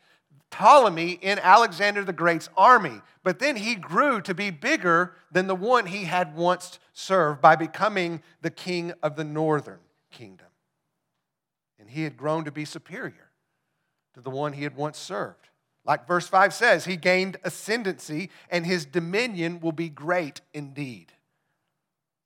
Ptolemy 0.52 1.12
in 1.22 1.40
Alexander 1.40 2.04
the 2.04 2.14
Great's 2.14 2.50
army. 2.58 3.02
But 3.24 3.40
then 3.40 3.56
he 3.56 3.76
grew 3.76 4.22
to 4.22 4.34
be 4.34 4.50
bigger 4.50 5.14
than 5.32 5.48
the 5.48 5.56
one 5.56 5.86
he 5.86 6.06
had 6.06 6.36
once 6.36 6.80
served 6.94 7.42
by 7.42 7.56
becoming 7.56 8.22
the 8.42 8.50
king 8.50 8.94
of 9.04 9.16
the 9.16 9.24
northern 9.24 9.80
kingdom. 10.12 10.48
And 11.80 11.90
he 11.90 12.04
had 12.04 12.18
grown 12.18 12.46
to 12.46 12.52
be 12.52 12.66
superior 12.66 13.30
to 14.14 14.22
the 14.22 14.30
one 14.30 14.54
he 14.54 14.64
had 14.64 14.76
once 14.76 14.98
served. 14.98 15.50
Like 15.86 16.08
verse 16.08 16.28
5 16.28 16.54
says, 16.54 16.86
he 16.86 16.98
gained 16.98 17.38
ascendancy 17.44 18.30
and 18.50 18.66
his 18.66 18.86
dominion 18.86 19.60
will 19.60 19.72
be 19.72 19.90
great 19.90 20.42
indeed. 20.54 21.14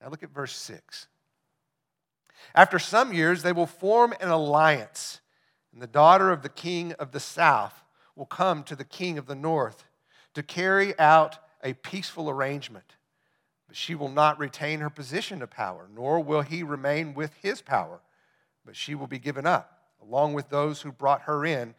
Now 0.02 0.10
look 0.10 0.24
at 0.24 0.34
verse 0.34 0.56
6. 0.56 1.08
After 2.56 2.78
some 2.78 3.14
years, 3.14 3.42
they 3.42 3.54
will 3.54 3.66
form 3.68 4.14
an 4.20 4.30
alliance, 4.30 5.22
and 5.72 5.82
the 5.82 5.88
daughter 5.88 6.30
of 6.32 6.42
the 6.42 6.50
king 6.50 6.92
of 6.94 7.12
the 7.12 7.20
south 7.20 7.83
will 8.16 8.26
come 8.26 8.64
to 8.64 8.76
the 8.76 8.84
king 8.84 9.18
of 9.18 9.26
the 9.26 9.36
north 9.36 9.86
to 10.34 10.44
carry 10.44 10.98
out 11.00 11.38
a 11.64 11.74
peaceful 11.74 12.30
arrangement. 12.30 12.96
But 13.68 13.78
she 13.78 13.96
will 13.96 14.10
not 14.10 14.40
retain 14.40 14.80
her 14.82 14.90
position 14.90 15.42
of 15.42 15.50
power, 15.50 15.88
nor 15.94 16.20
will 16.20 16.42
he 16.42 16.64
remain 16.64 17.14
with 17.14 17.34
his 17.42 17.62
power, 17.62 18.02
but 18.66 18.76
she 18.76 18.96
will 18.96 19.08
be 19.08 19.20
given 19.20 19.46
up, 19.46 19.80
along 20.02 20.34
with 20.34 20.50
those 20.50 20.82
who 20.82 20.92
brought 20.92 21.22
her 21.24 21.46
in, 21.46 21.74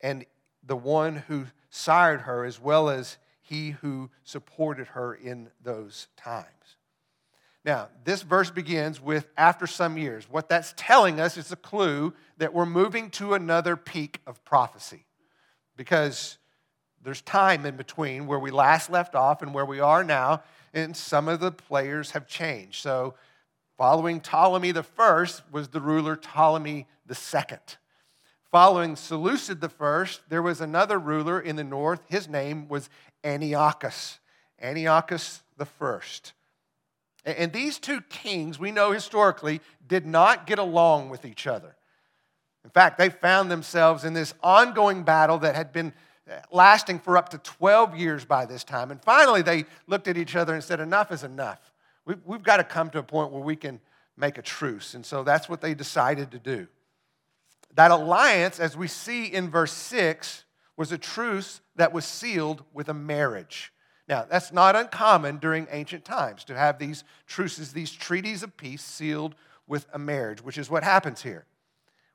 and 0.00 0.26
the 0.64 0.76
one 0.76 1.16
who 1.28 1.46
sired 1.70 2.22
her, 2.22 2.44
as 2.44 2.60
well 2.60 2.88
as 2.88 3.18
he 3.40 3.70
who 3.70 4.10
supported 4.24 4.88
her 4.88 5.14
in 5.14 5.48
those 5.62 6.08
times. 6.16 6.46
Now, 7.64 7.88
this 8.04 8.22
verse 8.22 8.50
begins 8.50 9.00
with 9.00 9.28
after 9.36 9.66
some 9.66 9.96
years. 9.96 10.28
What 10.30 10.48
that's 10.48 10.74
telling 10.76 11.18
us 11.18 11.36
is 11.36 11.50
a 11.50 11.56
clue 11.56 12.14
that 12.38 12.54
we're 12.54 12.66
moving 12.66 13.10
to 13.10 13.34
another 13.34 13.76
peak 13.76 14.20
of 14.26 14.44
prophecy 14.44 15.04
because 15.76 16.38
there's 17.02 17.22
time 17.22 17.64
in 17.66 17.76
between 17.76 18.26
where 18.26 18.38
we 18.38 18.50
last 18.50 18.90
left 18.90 19.14
off 19.14 19.42
and 19.42 19.54
where 19.54 19.64
we 19.64 19.80
are 19.80 20.02
now, 20.02 20.42
and 20.74 20.96
some 20.96 21.28
of 21.28 21.40
the 21.40 21.52
players 21.52 22.10
have 22.12 22.26
changed. 22.26 22.82
So, 22.82 23.14
following 23.76 24.20
Ptolemy 24.20 24.72
the 24.72 24.82
first 24.82 25.42
was 25.52 25.68
the 25.68 25.80
ruler 25.80 26.16
Ptolemy 26.16 26.86
the 27.06 27.14
second. 27.14 27.76
Following 28.50 28.96
Seleucid 28.96 29.60
the 29.60 29.68
first, 29.68 30.22
there 30.28 30.42
was 30.42 30.60
another 30.60 30.98
ruler 30.98 31.40
in 31.40 31.56
the 31.56 31.64
north. 31.64 32.00
His 32.08 32.28
name 32.28 32.68
was 32.68 32.88
Antiochus. 33.22 34.18
Antiochus 34.60 35.42
the 35.58 35.66
first. 35.66 36.32
And 37.24 37.52
these 37.52 37.78
two 37.78 38.00
kings, 38.02 38.58
we 38.58 38.70
know 38.70 38.92
historically, 38.92 39.60
did 39.86 40.06
not 40.06 40.46
get 40.46 40.58
along 40.58 41.10
with 41.10 41.24
each 41.24 41.46
other. 41.46 41.75
In 42.66 42.70
fact, 42.70 42.98
they 42.98 43.10
found 43.10 43.48
themselves 43.48 44.02
in 44.02 44.12
this 44.12 44.34
ongoing 44.42 45.04
battle 45.04 45.38
that 45.38 45.54
had 45.54 45.72
been 45.72 45.92
uh, 46.28 46.34
lasting 46.50 46.98
for 46.98 47.16
up 47.16 47.28
to 47.28 47.38
12 47.38 47.96
years 47.96 48.24
by 48.24 48.44
this 48.44 48.64
time. 48.64 48.90
And 48.90 49.00
finally, 49.00 49.40
they 49.40 49.66
looked 49.86 50.08
at 50.08 50.16
each 50.16 50.34
other 50.34 50.52
and 50.52 50.64
said, 50.64 50.80
Enough 50.80 51.12
is 51.12 51.22
enough. 51.22 51.60
We've, 52.04 52.18
we've 52.24 52.42
got 52.42 52.56
to 52.56 52.64
come 52.64 52.90
to 52.90 52.98
a 52.98 53.04
point 53.04 53.30
where 53.30 53.40
we 53.40 53.54
can 53.54 53.78
make 54.16 54.36
a 54.36 54.42
truce. 54.42 54.94
And 54.94 55.06
so 55.06 55.22
that's 55.22 55.48
what 55.48 55.60
they 55.60 55.74
decided 55.74 56.32
to 56.32 56.40
do. 56.40 56.66
That 57.76 57.92
alliance, 57.92 58.58
as 58.58 58.76
we 58.76 58.88
see 58.88 59.26
in 59.26 59.48
verse 59.48 59.72
6, 59.72 60.42
was 60.76 60.90
a 60.90 60.98
truce 60.98 61.60
that 61.76 61.92
was 61.92 62.04
sealed 62.04 62.64
with 62.74 62.88
a 62.88 62.94
marriage. 62.94 63.72
Now, 64.08 64.26
that's 64.28 64.52
not 64.52 64.74
uncommon 64.74 65.36
during 65.38 65.68
ancient 65.70 66.04
times 66.04 66.42
to 66.44 66.56
have 66.56 66.80
these 66.80 67.04
truces, 67.28 67.72
these 67.72 67.92
treaties 67.92 68.42
of 68.42 68.56
peace 68.56 68.82
sealed 68.82 69.36
with 69.68 69.86
a 69.92 70.00
marriage, 70.00 70.42
which 70.42 70.58
is 70.58 70.68
what 70.68 70.82
happens 70.82 71.22
here. 71.22 71.46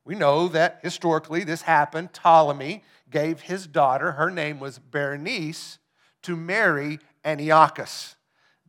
We 0.04 0.16
know 0.16 0.48
that 0.48 0.80
historically 0.82 1.44
this 1.44 1.64
happened. 1.64 2.14
Ptolemy 2.14 2.84
gave 3.10 3.42
his 3.42 3.68
daughter, 3.68 4.14
her 4.14 4.32
name 4.32 4.60
was 4.60 4.80
Berenice, 4.80 5.78
to 6.24 6.36
marry 6.36 7.00
Antiochus, 7.24 8.16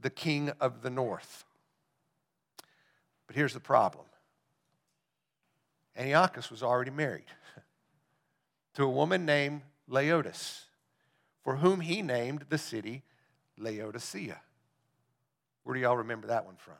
the 0.00 0.10
king 0.10 0.50
of 0.60 0.82
the 0.82 0.90
north. 0.90 1.44
But 3.26 3.36
here's 3.36 3.54
the 3.54 3.60
problem 3.60 4.06
Antiochus 5.96 6.50
was 6.50 6.62
already 6.62 6.90
married. 6.90 7.24
to 8.74 8.84
a 8.84 8.90
woman 8.90 9.24
named 9.24 9.62
Laodice, 9.88 10.66
for 11.42 11.56
whom 11.56 11.80
he 11.80 12.02
named 12.02 12.46
the 12.48 12.58
city 12.58 13.02
Laodicea. 13.58 14.40
Where 15.64 15.74
do 15.74 15.80
y'all 15.80 15.96
remember 15.96 16.28
that 16.28 16.44
one 16.44 16.56
from? 16.56 16.74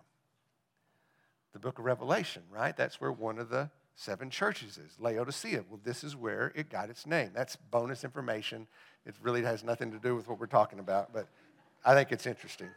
The 1.52 1.59
book 1.59 1.78
of 1.78 1.85
Revelation, 1.85 2.42
right? 2.50 2.76
That's 2.76 3.00
where 3.00 3.12
one 3.12 3.38
of 3.38 3.50
the 3.50 3.71
seven 3.95 4.31
churches 4.31 4.79
is 4.79 4.99
Laodicea. 4.99 5.65
Well, 5.69 5.81
this 5.85 6.05
is 6.05 6.17
where 6.17 6.53
it 6.55 6.71
got 6.71 6.91
its 6.91 7.07
name. 7.07 7.31
That's 7.35 7.57
bonus 7.57 8.05
information. 8.05 8.67
It 9.07 9.15
really 9.23 9.43
has 9.43 9.65
nothing 9.65 9.91
to 9.93 9.99
do 9.99 10.15
with 10.15 10.29
what 10.29 10.39
we're 10.39 10.47
talking 10.47 10.79
about, 10.79 11.13
but 11.13 11.27
I 11.85 11.95
think 11.95 12.13
it's 12.13 12.27
interesting. 12.27 12.69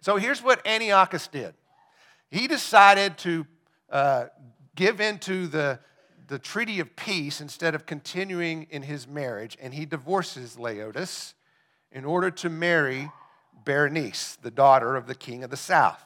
So 0.00 0.16
here's 0.16 0.42
what 0.42 0.66
Antiochus 0.66 1.26
did 1.26 1.54
he 2.30 2.46
decided 2.46 3.18
to 3.18 3.46
uh, 3.90 4.26
give 4.76 5.00
into 5.00 5.48
the, 5.48 5.80
the 6.28 6.38
treaty 6.38 6.80
of 6.80 6.94
peace 6.94 7.40
instead 7.40 7.74
of 7.74 7.86
continuing 7.86 8.66
in 8.70 8.82
his 8.82 9.08
marriage, 9.08 9.56
and 9.60 9.74
he 9.74 9.84
divorces 9.84 10.58
Laodice 10.58 11.34
in 11.92 12.04
order 12.04 12.30
to 12.30 12.48
marry 12.48 13.10
Berenice, 13.64 14.38
the 14.40 14.50
daughter 14.50 14.96
of 14.96 15.06
the 15.06 15.14
king 15.14 15.42
of 15.44 15.50
the 15.50 15.56
south. 15.56 16.04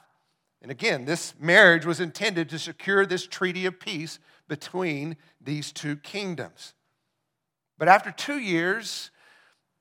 And 0.65 0.71
again, 0.71 1.05
this 1.05 1.35
marriage 1.39 1.85
was 1.85 2.01
intended 2.01 2.49
to 2.49 2.59
secure 2.59 3.05
this 3.05 3.27
treaty 3.27 3.67
of 3.67 3.79
peace 3.79 4.19
between 4.49 5.19
these 5.39 5.73
two 5.73 5.97
kingdoms. 5.97 6.73
But 7.77 7.89
after 7.89 8.11
two 8.11 8.39
years, 8.39 9.11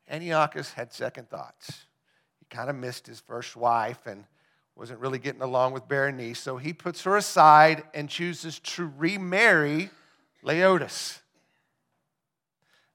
Antiochus 0.09 0.73
had 0.73 0.91
second 0.91 1.29
thoughts. 1.29 1.85
He 2.37 2.47
kind 2.49 2.69
of 2.69 2.75
missed 2.75 3.07
his 3.07 3.21
first 3.21 3.55
wife 3.55 4.05
and 4.05 4.25
wasn't 4.75 4.99
really 4.99 5.19
getting 5.19 5.41
along 5.41 5.71
with 5.71 5.87
Berenice, 5.87 6.39
so 6.39 6.57
he 6.57 6.73
puts 6.73 7.03
her 7.03 7.15
aside 7.15 7.83
and 7.93 8.09
chooses 8.09 8.59
to 8.59 8.91
remarry 8.97 9.89
Laodice. 10.41 11.21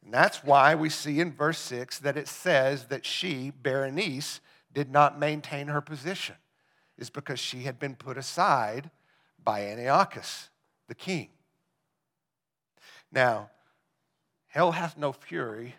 And 0.05 0.13
that's 0.13 0.45
why 0.45 0.75
we 0.75 0.91
see 0.91 1.21
in 1.21 1.33
verse 1.33 1.59
6 1.61 2.01
that 2.01 2.19
it 2.19 2.29
says 2.29 2.89
that 2.89 3.07
she, 3.07 3.51
Berenice, 3.63 4.41
did 4.75 4.91
not 4.91 5.19
maintain 5.19 5.69
her 5.69 5.81
position 5.81 6.35
is 6.99 7.11
because 7.11 7.39
she 7.39 7.63
had 7.63 7.79
been 7.79 7.95
put 7.95 8.19
aside 8.19 8.91
by 9.43 9.67
Antiochus, 9.67 10.51
the 10.89 10.95
king. 10.95 11.29
Now, 13.13 13.51
hell 14.49 14.73
hath 14.73 14.99
no 14.99 15.13
fury 15.13 15.75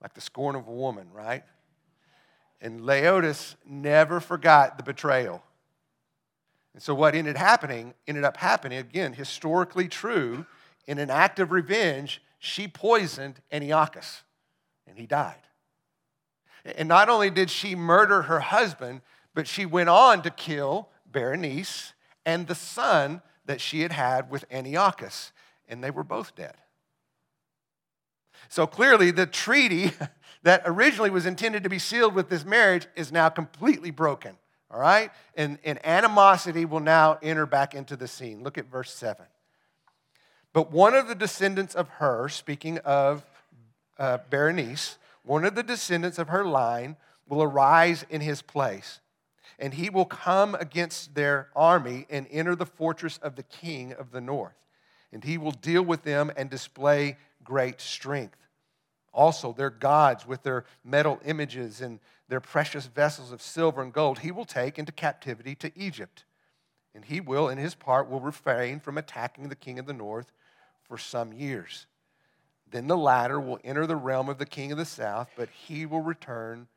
like 0.00 0.14
the 0.14 0.20
scorn 0.20 0.56
of 0.56 0.66
a 0.66 0.72
woman, 0.72 1.08
right? 1.12 1.44
And 2.60 2.86
Laodice 2.86 3.56
never 3.66 4.20
forgot 4.20 4.78
the 4.78 4.84
betrayal. 4.84 5.42
And 6.74 6.82
so 6.82 6.94
what 6.94 7.14
ended 7.14 7.36
happening, 7.36 7.92
ended 8.06 8.24
up 8.24 8.36
happening, 8.36 8.78
again, 8.78 9.12
historically 9.12 9.88
true, 9.88 10.46
in 10.86 10.98
an 10.98 11.10
act 11.10 11.38
of 11.38 11.52
revenge, 11.52 12.22
she 12.38 12.66
poisoned 12.66 13.40
Antiochus, 13.52 14.22
and 14.86 14.98
he 14.98 15.06
died. 15.06 15.36
And 16.64 16.88
not 16.88 17.08
only 17.08 17.30
did 17.30 17.50
she 17.50 17.74
murder 17.74 18.22
her 18.22 18.40
husband, 18.40 19.02
but 19.34 19.46
she 19.46 19.66
went 19.66 19.88
on 19.88 20.22
to 20.22 20.30
kill 20.30 20.88
Berenice 21.10 21.94
and 22.24 22.46
the 22.46 22.54
son 22.54 23.22
that 23.46 23.60
she 23.60 23.80
had 23.80 23.92
had 23.92 24.30
with 24.30 24.44
Antiochus, 24.50 25.32
and 25.68 25.82
they 25.82 25.90
were 25.90 26.04
both 26.04 26.34
dead. 26.34 26.54
So 28.48 28.66
clearly, 28.66 29.10
the 29.10 29.26
treaty 29.26 29.92
that 30.42 30.62
originally 30.64 31.10
was 31.10 31.26
intended 31.26 31.62
to 31.62 31.70
be 31.70 31.78
sealed 31.78 32.14
with 32.14 32.28
this 32.28 32.44
marriage 32.44 32.86
is 32.96 33.12
now 33.12 33.28
completely 33.28 33.90
broken. 33.90 34.36
All 34.70 34.80
right? 34.80 35.10
And, 35.36 35.58
and 35.64 35.84
animosity 35.86 36.64
will 36.64 36.80
now 36.80 37.18
enter 37.22 37.46
back 37.46 37.74
into 37.74 37.96
the 37.96 38.08
scene. 38.08 38.42
Look 38.42 38.56
at 38.56 38.70
verse 38.70 38.92
7. 38.92 39.26
But 40.52 40.70
one 40.70 40.94
of 40.94 41.08
the 41.08 41.14
descendants 41.14 41.74
of 41.74 41.88
her, 41.88 42.28
speaking 42.28 42.78
of 42.78 43.24
uh, 43.98 44.18
Berenice, 44.30 44.98
one 45.24 45.44
of 45.44 45.54
the 45.54 45.62
descendants 45.62 46.18
of 46.18 46.28
her 46.28 46.44
line 46.44 46.96
will 47.28 47.42
arise 47.42 48.04
in 48.10 48.20
his 48.20 48.42
place 48.42 49.00
and 49.58 49.74
he 49.74 49.90
will 49.90 50.04
come 50.04 50.54
against 50.54 51.14
their 51.14 51.48
army 51.54 52.06
and 52.10 52.26
enter 52.30 52.54
the 52.54 52.66
fortress 52.66 53.18
of 53.18 53.36
the 53.36 53.42
king 53.42 53.92
of 53.92 54.10
the 54.10 54.20
north. 54.20 54.56
And 55.12 55.22
he 55.22 55.38
will 55.38 55.52
deal 55.52 55.82
with 55.82 56.02
them 56.02 56.32
and 56.36 56.48
display 56.48 57.18
great 57.44 57.80
strength. 57.80 58.38
Also, 59.12 59.52
their 59.52 59.70
gods 59.70 60.26
with 60.26 60.42
their 60.42 60.64
metal 60.84 61.20
images 61.24 61.80
and 61.80 62.00
their 62.28 62.40
precious 62.40 62.86
vessels 62.86 63.30
of 63.30 63.42
silver 63.42 63.82
and 63.82 63.92
gold, 63.92 64.20
he 64.20 64.30
will 64.30 64.46
take 64.46 64.78
into 64.78 64.90
captivity 64.90 65.54
to 65.56 65.70
Egypt. 65.78 66.24
And 66.94 67.04
he 67.04 67.20
will, 67.20 67.48
in 67.48 67.58
his 67.58 67.74
part, 67.74 68.08
will 68.08 68.20
refrain 68.20 68.80
from 68.80 68.96
attacking 68.96 69.48
the 69.48 69.56
king 69.56 69.78
of 69.78 69.86
the 69.86 69.92
north 69.92 70.32
for 70.82 70.96
some 70.96 71.32
years. 71.32 71.86
Then 72.70 72.86
the 72.86 72.96
latter 72.96 73.38
will 73.38 73.60
enter 73.64 73.86
the 73.86 73.96
realm 73.96 74.30
of 74.30 74.38
the 74.38 74.46
king 74.46 74.72
of 74.72 74.78
the 74.78 74.86
south, 74.86 75.30
but 75.36 75.50
he 75.50 75.84
will 75.84 76.00
return 76.00 76.68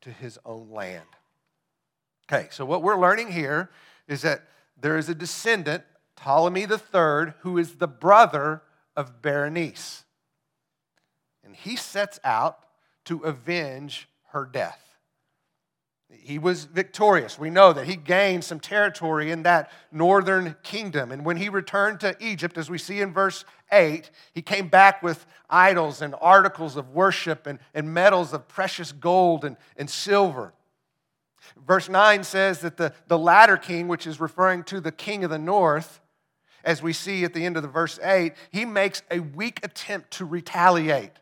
to 0.00 0.10
his 0.10 0.38
own 0.44 0.70
land. 0.70 1.06
Okay, 2.30 2.48
so 2.50 2.64
what 2.64 2.82
we're 2.82 2.98
learning 2.98 3.30
here 3.30 3.70
is 4.08 4.22
that 4.22 4.42
there 4.80 4.96
is 4.96 5.08
a 5.08 5.14
descendant, 5.14 5.84
Ptolemy 6.16 6.62
III, 6.62 7.34
who 7.40 7.56
is 7.56 7.76
the 7.76 7.86
brother 7.86 8.62
of 8.96 9.22
Berenice. 9.22 10.04
And 11.44 11.54
he 11.54 11.76
sets 11.76 12.18
out 12.24 12.58
to 13.04 13.20
avenge 13.20 14.08
her 14.30 14.44
death. 14.44 14.82
He 16.08 16.38
was 16.38 16.64
victorious. 16.64 17.38
We 17.38 17.50
know 17.50 17.72
that 17.72 17.86
he 17.86 17.94
gained 17.94 18.42
some 18.42 18.58
territory 18.58 19.30
in 19.30 19.42
that 19.44 19.70
northern 19.92 20.56
kingdom. 20.62 21.12
And 21.12 21.24
when 21.24 21.36
he 21.36 21.48
returned 21.48 22.00
to 22.00 22.16
Egypt, 22.20 22.58
as 22.58 22.68
we 22.68 22.78
see 22.78 23.00
in 23.00 23.12
verse 23.12 23.44
8, 23.70 24.10
he 24.32 24.42
came 24.42 24.68
back 24.68 25.02
with 25.02 25.26
idols 25.48 26.02
and 26.02 26.14
articles 26.20 26.76
of 26.76 26.90
worship 26.90 27.46
and, 27.46 27.60
and 27.74 27.92
medals 27.92 28.32
of 28.32 28.48
precious 28.48 28.90
gold 28.90 29.44
and, 29.44 29.56
and 29.76 29.88
silver. 29.88 30.52
Verse 31.66 31.88
9 31.88 32.24
says 32.24 32.60
that 32.60 32.76
the, 32.76 32.92
the 33.08 33.18
latter 33.18 33.56
king, 33.56 33.88
which 33.88 34.06
is 34.06 34.20
referring 34.20 34.62
to 34.64 34.80
the 34.80 34.92
king 34.92 35.24
of 35.24 35.30
the 35.30 35.38
north, 35.38 36.00
as 36.64 36.82
we 36.82 36.92
see 36.92 37.24
at 37.24 37.32
the 37.32 37.46
end 37.46 37.56
of 37.56 37.62
the 37.62 37.68
verse 37.68 37.98
8, 38.02 38.32
he 38.50 38.64
makes 38.64 39.02
a 39.10 39.20
weak 39.20 39.60
attempt 39.62 40.10
to 40.12 40.24
retaliate, 40.24 41.12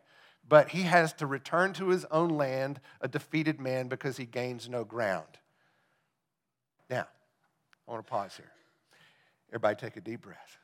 but 0.48 0.70
he 0.70 0.82
has 0.82 1.12
to 1.14 1.26
return 1.26 1.74
to 1.74 1.88
his 1.88 2.06
own 2.06 2.30
land 2.30 2.80
a 3.00 3.08
defeated 3.08 3.60
man 3.60 3.88
because 3.88 4.16
he 4.16 4.24
gains 4.24 4.68
no 4.68 4.84
ground. 4.84 5.26
Now, 6.88 7.06
I 7.86 7.90
want 7.90 8.06
to 8.06 8.10
pause 8.10 8.34
here. 8.36 8.50
Everybody 9.50 9.76
take 9.76 9.96
a 9.96 10.00
deep 10.00 10.22
breath. 10.22 10.58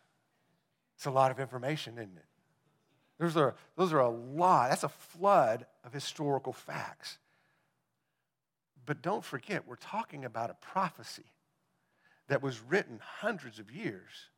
It's 0.97 1.07
a 1.07 1.11
lot 1.11 1.31
of 1.31 1.39
information, 1.39 1.95
isn't 1.95 2.17
it? 2.17 2.25
Those 3.19 3.37
are, 3.37 3.55
those 3.77 3.93
are 3.93 4.01
a 4.01 4.09
lot. 4.09 4.71
That's 4.71 4.83
a 4.83 4.89
flood 4.89 5.67
of 5.85 5.93
historical 5.93 6.55
facts. 6.55 7.19
But 8.91 9.03
don't 9.03 9.25
forget, 9.25 9.69
we're 9.69 9.77
talking 9.77 10.25
about 10.25 10.51
a 10.51 10.55
prophecy 10.55 11.31
that 12.27 12.43
was 12.43 12.61
written 12.61 12.99
hundreds 13.21 13.61
of 13.61 13.71
years 13.71 14.31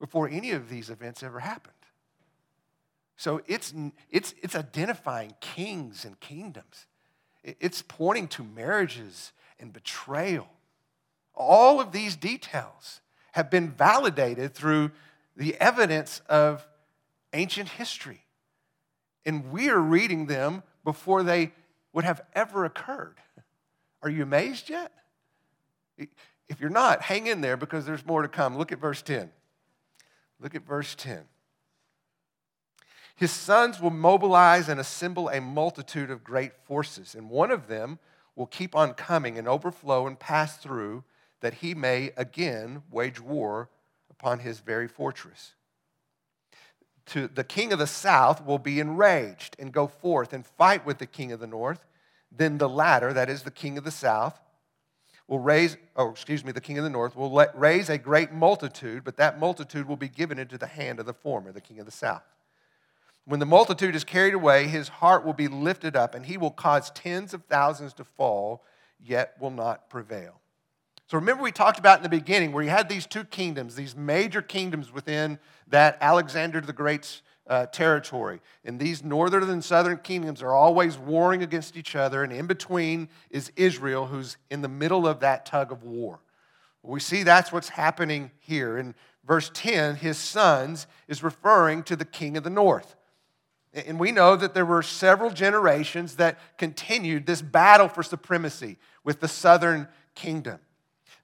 before 0.00 0.28
any 0.28 0.50
of 0.50 0.68
these 0.68 0.90
events 0.90 1.22
ever 1.22 1.38
happened. 1.38 1.76
So 3.16 3.40
it's, 3.46 3.72
it's, 4.10 4.34
it's 4.42 4.56
identifying 4.56 5.36
kings 5.40 6.04
and 6.04 6.18
kingdoms, 6.18 6.86
it's 7.44 7.82
pointing 7.82 8.26
to 8.30 8.42
marriages 8.42 9.30
and 9.60 9.72
betrayal. 9.72 10.48
All 11.32 11.80
of 11.80 11.92
these 11.92 12.16
details 12.16 13.00
have 13.30 13.48
been 13.48 13.70
validated 13.70 14.54
through 14.54 14.90
the 15.36 15.54
evidence 15.60 16.20
of 16.28 16.66
ancient 17.32 17.68
history. 17.68 18.24
And 19.24 19.52
we 19.52 19.68
are 19.68 19.78
reading 19.78 20.26
them 20.26 20.64
before 20.82 21.22
they 21.22 21.52
would 21.92 22.02
have 22.02 22.22
ever 22.34 22.64
occurred. 22.64 23.20
Are 24.04 24.10
you 24.10 24.22
amazed 24.22 24.68
yet? 24.68 24.92
If 25.96 26.60
you're 26.60 26.68
not, 26.68 27.00
hang 27.02 27.26
in 27.26 27.40
there 27.40 27.56
because 27.56 27.86
there's 27.86 28.04
more 28.04 28.20
to 28.20 28.28
come. 28.28 28.58
Look 28.58 28.70
at 28.70 28.78
verse 28.78 29.00
10. 29.00 29.30
Look 30.38 30.54
at 30.54 30.66
verse 30.66 30.94
10. 30.94 31.22
His 33.16 33.30
sons 33.30 33.80
will 33.80 33.90
mobilize 33.90 34.68
and 34.68 34.78
assemble 34.78 35.30
a 35.30 35.40
multitude 35.40 36.10
of 36.10 36.22
great 36.22 36.52
forces, 36.64 37.14
and 37.14 37.30
one 37.30 37.50
of 37.50 37.66
them 37.66 37.98
will 38.36 38.46
keep 38.46 38.76
on 38.76 38.92
coming 38.92 39.38
and 39.38 39.48
overflow 39.48 40.06
and 40.06 40.18
pass 40.18 40.58
through, 40.58 41.04
that 41.40 41.54
he 41.54 41.74
may 41.74 42.12
again 42.16 42.82
wage 42.90 43.20
war 43.20 43.70
upon 44.10 44.40
his 44.40 44.60
very 44.60 44.88
fortress. 44.88 45.54
To 47.06 47.28
the 47.28 47.44
king 47.44 47.72
of 47.72 47.78
the 47.78 47.86
south 47.86 48.44
will 48.44 48.58
be 48.58 48.80
enraged 48.80 49.56
and 49.58 49.72
go 49.72 49.86
forth 49.86 50.34
and 50.34 50.44
fight 50.44 50.84
with 50.84 50.98
the 50.98 51.06
king 51.06 51.32
of 51.32 51.40
the 51.40 51.46
north 51.46 51.86
then 52.36 52.58
the 52.58 52.68
latter, 52.68 53.12
that 53.12 53.28
is 53.28 53.42
the 53.42 53.50
king 53.50 53.78
of 53.78 53.84
the 53.84 53.90
south, 53.90 54.40
will 55.26 55.38
raise, 55.38 55.76
oh, 55.96 56.10
excuse 56.10 56.44
me, 56.44 56.52
the 56.52 56.60
king 56.60 56.78
of 56.78 56.84
the 56.84 56.90
north 56.90 57.16
will 57.16 57.32
let, 57.32 57.58
raise 57.58 57.88
a 57.88 57.96
great 57.96 58.32
multitude, 58.32 59.04
but 59.04 59.16
that 59.16 59.38
multitude 59.38 59.88
will 59.88 59.96
be 59.96 60.08
given 60.08 60.38
into 60.38 60.58
the 60.58 60.66
hand 60.66 61.00
of 61.00 61.06
the 61.06 61.14
former, 61.14 61.52
the 61.52 61.60
king 61.60 61.78
of 61.78 61.86
the 61.86 61.92
south. 61.92 62.22
When 63.24 63.40
the 63.40 63.46
multitude 63.46 63.96
is 63.96 64.04
carried 64.04 64.34
away, 64.34 64.66
his 64.66 64.88
heart 64.88 65.24
will 65.24 65.32
be 65.32 65.48
lifted 65.48 65.96
up, 65.96 66.14
and 66.14 66.26
he 66.26 66.36
will 66.36 66.50
cause 66.50 66.90
tens 66.90 67.32
of 67.32 67.44
thousands 67.44 67.94
to 67.94 68.04
fall, 68.04 68.62
yet 69.00 69.34
will 69.40 69.50
not 69.50 69.88
prevail. 69.88 70.40
So 71.06 71.18
remember, 71.18 71.42
we 71.42 71.52
talked 71.52 71.78
about 71.78 71.98
in 71.98 72.02
the 72.02 72.08
beginning 72.08 72.52
where 72.52 72.64
you 72.64 72.70
had 72.70 72.88
these 72.88 73.06
two 73.06 73.24
kingdoms, 73.24 73.76
these 73.76 73.96
major 73.96 74.42
kingdoms 74.42 74.92
within 74.92 75.38
that 75.68 75.96
Alexander 76.00 76.60
the 76.60 76.72
Great's 76.72 77.22
uh, 77.46 77.66
territory. 77.66 78.40
And 78.64 78.78
these 78.80 79.04
northern 79.04 79.48
and 79.50 79.62
southern 79.62 79.98
kingdoms 79.98 80.42
are 80.42 80.52
always 80.52 80.96
warring 80.96 81.42
against 81.42 81.76
each 81.76 81.94
other, 81.94 82.22
and 82.22 82.32
in 82.32 82.46
between 82.46 83.08
is 83.30 83.52
Israel, 83.56 84.06
who's 84.06 84.36
in 84.50 84.62
the 84.62 84.68
middle 84.68 85.06
of 85.06 85.20
that 85.20 85.46
tug 85.46 85.70
of 85.72 85.82
war. 85.82 86.20
We 86.82 87.00
see 87.00 87.22
that's 87.22 87.50
what's 87.50 87.70
happening 87.70 88.30
here. 88.40 88.76
In 88.76 88.94
verse 89.26 89.50
10, 89.54 89.96
his 89.96 90.18
sons 90.18 90.86
is 91.08 91.22
referring 91.22 91.82
to 91.84 91.96
the 91.96 92.04
king 92.04 92.36
of 92.36 92.44
the 92.44 92.50
north. 92.50 92.94
And 93.72 93.98
we 93.98 94.12
know 94.12 94.36
that 94.36 94.54
there 94.54 94.66
were 94.66 94.82
several 94.82 95.30
generations 95.30 96.16
that 96.16 96.38
continued 96.58 97.26
this 97.26 97.42
battle 97.42 97.88
for 97.88 98.02
supremacy 98.02 98.76
with 99.02 99.20
the 99.20 99.28
southern 99.28 99.88
kingdom. 100.14 100.60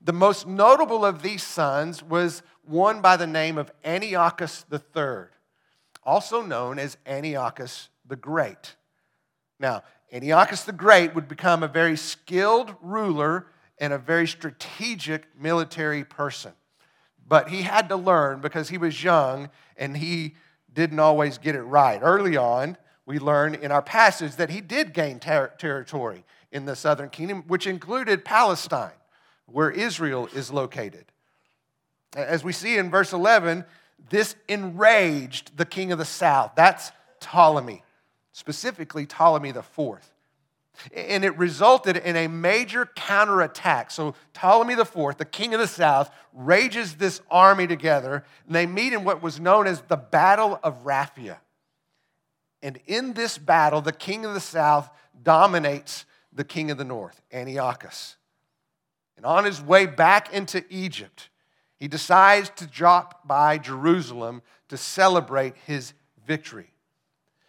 The 0.01 0.13
most 0.13 0.47
notable 0.47 1.05
of 1.05 1.23
these 1.23 1.43
sons 1.43 2.03
was 2.03 2.43
one 2.65 3.01
by 3.01 3.17
the 3.17 3.27
name 3.27 3.59
of 3.59 3.71
Antiochus 3.85 4.65
III, 4.73 5.27
also 6.03 6.43
known 6.43 6.79
as 6.79 6.97
Antiochus 7.07 7.89
the 8.07 8.17
Great. 8.17 8.77
Now, 9.59 9.83
Antiochus 10.13 10.65
the 10.65 10.73
Great 10.73 11.15
would 11.15 11.29
become 11.29 11.63
a 11.63 11.69
very 11.69 11.97
skilled 11.97 12.75
ruler 12.83 13.47
and 13.79 13.93
a 13.93 13.99
very 13.99 14.27
strategic 14.27 15.25
military 15.39 16.05
person. 16.05 16.53
But 17.27 17.49
he 17.49 17.63
had 17.63 17.89
to 17.91 17.97
learn 17.97 18.41
because 18.41 18.69
he 18.69 18.79
was 18.79 19.03
young 19.03 19.51
and 19.77 19.97
he 19.97 20.35
didn't 20.73 20.99
always 20.99 21.39
get 21.39 21.55
it 21.55 21.63
right. 21.63 22.01
Early 22.03 22.37
on, 22.37 22.77
we 23.07 23.19
learn 23.19 23.55
in 23.55 23.73
our 23.73 23.83
passage 23.83 24.37
that 24.37 24.51
he 24.51 24.61
did 24.61 24.93
gain 24.93 25.19
ter- 25.19 25.53
territory 25.59 26.25
in 26.53 26.65
the 26.65 26.77
southern 26.77 27.09
kingdom, 27.09 27.45
which 27.47 27.67
included 27.67 28.25
Palestine, 28.25 28.91
where 29.47 29.71
Israel 29.71 30.29
is 30.35 30.51
located. 30.53 31.07
As 32.15 32.43
we 32.43 32.53
see 32.53 32.77
in 32.77 32.91
verse 32.91 33.13
11, 33.13 33.65
this 34.09 34.35
enraged 34.49 35.57
the 35.57 35.67
king 35.67 35.93
of 35.93 35.99
the 35.99 36.05
south. 36.05 36.53
That's 36.57 36.91
Ptolemy, 37.21 37.83
specifically 38.33 39.07
Ptolemy 39.07 39.53
fourth. 39.53 40.13
And 40.95 41.25
it 41.25 41.37
resulted 41.37 41.99
in 41.99 42.17
a 42.17 42.27
major 42.27 42.87
counterattack. 42.87 43.91
So 43.91 44.15
Ptolemy 44.33 44.75
IV, 44.75 45.19
the 45.19 45.27
king 45.31 45.53
of 45.53 45.61
the 45.61 45.67
south, 45.67 46.11
rages 46.33 46.95
this 46.95 47.21
army 47.31 47.67
together, 47.67 48.25
and 48.47 48.55
they 48.55 48.67
meet 48.67 48.93
in 48.93 49.05
what 49.05 49.23
was 49.23 49.39
known 49.39 49.67
as 49.67 49.83
the 49.83 49.97
Battle 49.97 50.59
of 50.63 50.85
Raphia. 50.85 51.39
And 52.63 52.79
in 52.87 53.15
this 53.15 53.39
battle, 53.39 53.81
the 53.81 53.93
king 53.93 54.25
of 54.25 54.35
the 54.35 54.41
south 54.41 54.91
dominates 55.23 56.05
the 56.33 56.45
king 56.45 56.71
of 56.71 56.79
the 56.79 56.85
north, 56.85 57.21
Antiochus. 57.33 58.17
And 59.17 59.27
on 59.27 59.45
his 59.45 59.61
way 59.61 59.87
back 59.87 60.33
into 60.33 60.65
Egypt, 60.71 61.30
he 61.81 61.89
decides 61.89 62.51
to 62.51 62.67
drop 62.67 63.27
by 63.27 63.59
Jerusalem 63.59 64.43
to 64.69 64.77
celebrate 64.77 65.57
his 65.67 65.95
victory. 66.27 66.71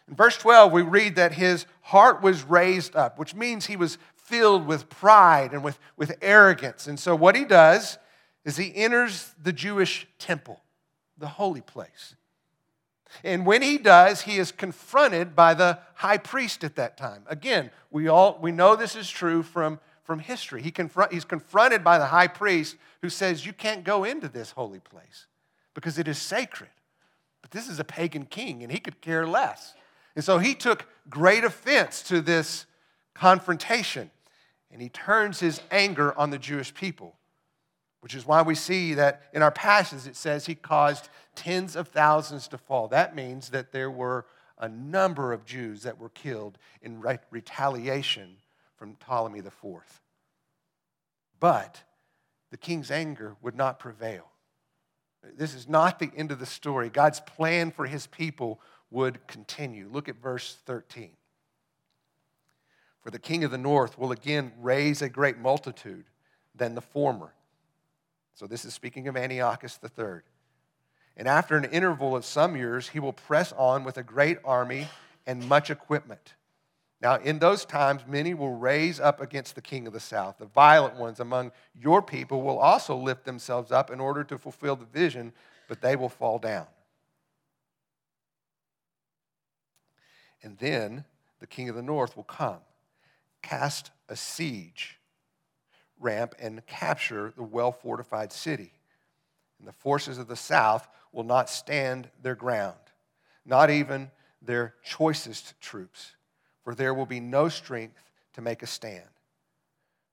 In 0.08 0.16
verse 0.16 0.38
12, 0.38 0.72
we 0.72 0.82
read 0.82 1.16
that 1.18 1.34
his 1.34 1.66
heart 1.82 2.22
was 2.22 2.44
raised 2.44 2.96
up, 2.96 3.20
which 3.20 3.36
means 3.36 3.66
he 3.66 3.76
was 3.76 3.98
filled 4.16 4.66
with 4.66 4.90
pride 4.90 5.52
and 5.52 5.64
with, 5.64 5.78
with 5.98 6.18
arrogance. 6.22 6.88
And 6.88 6.98
so, 6.98 7.16
what 7.16 7.36
he 7.36 7.44
does 7.44 7.98
is 8.46 8.58
he 8.58 8.74
enters 8.76 9.36
the 9.42 9.54
Jewish 9.54 10.08
temple, 10.18 10.62
the 11.18 11.28
holy 11.28 11.62
place. 11.62 12.16
And 13.24 13.46
when 13.46 13.62
he 13.62 13.78
does, 13.78 14.22
he 14.22 14.38
is 14.38 14.54
confronted 14.54 15.36
by 15.36 15.54
the 15.54 15.80
high 15.96 16.18
priest 16.18 16.64
at 16.64 16.78
that 16.78 16.96
time. 16.96 17.24
Again, 17.28 17.70
we, 17.90 18.08
all, 18.08 18.40
we 18.42 18.54
know 18.54 18.78
this 18.78 18.96
is 18.96 19.10
true 19.10 19.44
from, 19.44 19.80
from 20.04 20.20
history. 20.20 20.62
He 20.62 20.72
confront, 20.72 21.14
he's 21.14 21.26
confronted 21.26 21.84
by 21.84 21.98
the 21.98 22.06
high 22.06 22.28
priest 22.28 22.78
who 23.02 23.10
says, 23.10 23.46
You 23.46 23.54
can't 23.54 23.84
go 23.84 24.04
into 24.04 24.28
this 24.28 24.52
holy 24.52 24.80
place 24.80 25.28
because 25.74 25.98
it 25.98 26.08
is 26.08 26.18
sacred. 26.18 26.70
But 27.42 27.52
this 27.52 27.68
is 27.68 27.80
a 27.80 27.84
pagan 27.84 28.26
king, 28.26 28.64
and 28.64 28.72
he 28.72 28.80
could 28.80 29.02
care 29.02 29.26
less. 29.26 29.74
And 30.16 30.24
so 30.24 30.38
he 30.38 30.54
took 30.54 30.88
great 31.10 31.44
offense 31.44 32.04
to 32.04 32.22
this 32.22 32.66
confrontation, 33.14 34.12
and 34.72 34.82
he 34.82 34.90
turns 34.90 35.40
his 35.40 35.62
anger 35.72 36.18
on 36.18 36.30
the 36.30 36.38
Jewish 36.38 36.74
people, 36.74 37.16
which 38.02 38.16
is 38.16 38.26
why 38.26 38.42
we 38.42 38.56
see 38.56 38.94
that 38.96 39.24
in 39.34 39.42
our 39.42 39.52
passage 39.52 40.08
it 40.08 40.16
says 40.16 40.46
he 40.46 40.56
caused 40.56 41.10
tens 41.36 41.76
of 41.76 41.88
thousands 41.88 42.48
to 42.50 42.58
fall. 42.58 42.88
That 42.88 43.16
means 43.16 43.50
that 43.50 43.72
there 43.72 43.92
were 43.92 44.26
a 44.58 44.70
number 44.70 45.34
of 45.34 45.46
Jews 45.46 45.84
that 45.84 45.98
were 45.98 46.10
killed 46.10 46.58
in 46.82 47.02
retaliation 47.32 48.38
from 48.82 48.96
Ptolemy 48.96 49.38
IV. 49.38 50.02
But 51.40 51.84
the 52.50 52.58
king's 52.58 52.90
anger 52.90 53.36
would 53.40 53.56
not 53.56 53.78
prevail. 53.78 54.26
This 55.38 55.54
is 55.54 55.70
not 55.70 56.00
the 56.00 56.10
end 56.18 56.32
of 56.32 56.40
the 56.40 56.48
story. 56.48 56.90
God's 56.90 57.20
plan 57.20 57.70
for 57.70 57.86
his 57.86 58.08
people 58.08 58.60
would 58.90 59.28
continue. 59.28 59.88
Look 59.88 60.10
at 60.10 60.16
verse 60.16 60.58
13. 60.66 61.12
For 63.02 63.12
the 63.12 63.20
king 63.20 63.44
of 63.44 63.52
the 63.52 63.60
north 63.60 64.00
will 64.00 64.12
again 64.12 64.52
raise 64.60 65.04
a 65.04 65.10
great 65.10 65.38
multitude 65.38 66.06
than 66.56 66.74
the 66.74 66.82
former. 66.82 67.36
So 68.34 68.48
this 68.48 68.66
is 68.66 68.74
speaking 68.74 69.08
of 69.08 69.16
Antiochus 69.16 69.78
III. 69.84 70.22
And 71.16 71.28
after 71.28 71.56
an 71.56 71.66
interval 71.66 72.16
of 72.16 72.26
some 72.26 72.56
years, 72.56 72.90
he 72.90 73.00
will 73.00 73.14
press 73.14 73.54
on 73.56 73.84
with 73.84 74.00
a 74.00 74.04
great 74.04 74.40
army 74.44 74.88
and 75.28 75.48
much 75.48 75.70
equipment. 75.70 76.34
Now, 77.02 77.16
in 77.16 77.40
those 77.40 77.66
times, 77.66 78.04
many 78.08 78.36
will 78.36 78.56
raise 78.56 79.00
up 79.00 79.22
against 79.22 79.56
the 79.56 79.62
king 79.62 79.88
of 79.88 79.94
the 79.94 80.00
south. 80.00 80.38
The 80.38 80.46
violent 80.46 80.96
ones 80.96 81.20
among 81.20 81.52
your 81.74 82.02
people 82.02 82.44
will 82.44 82.60
also 82.60 82.96
lift 82.96 83.26
themselves 83.26 83.72
up 83.72 83.90
in 83.90 84.00
order 84.00 84.24
to 84.26 84.38
fulfill 84.38 84.76
the 84.76 84.86
vision, 84.86 85.34
but 85.68 85.82
they 85.82 85.96
will 85.96 86.10
fall 86.10 86.38
down. 86.38 86.68
And 90.44 90.58
then 90.60 91.06
the 91.40 91.48
king 91.48 91.70
of 91.70 91.76
the 91.76 91.82
north 91.82 92.16
will 92.16 92.24
come, 92.24 92.60
cast 93.42 93.90
a 94.08 94.16
siege 94.16 95.00
ramp, 96.00 96.36
and 96.40 96.66
capture 96.66 97.34
the 97.36 97.44
well 97.44 97.72
fortified 97.72 98.32
city. 98.32 98.74
And 99.60 99.68
the 99.68 99.74
forces 99.74 100.18
of 100.18 100.28
the 100.28 100.36
south 100.36 100.88
will 101.12 101.24
not 101.24 101.50
stand 101.50 102.10
their 102.22 102.36
ground, 102.36 102.78
not 103.46 103.70
even 103.70 104.12
their 104.42 104.76
choicest 104.84 105.60
troops, 105.62 106.16
for 106.64 106.76
there 106.76 106.94
will 106.94 107.06
be 107.06 107.20
no 107.20 107.50
strength 107.50 108.04
to 108.34 108.42
make 108.42 108.64
a 108.64 108.68
stand. 108.68 109.04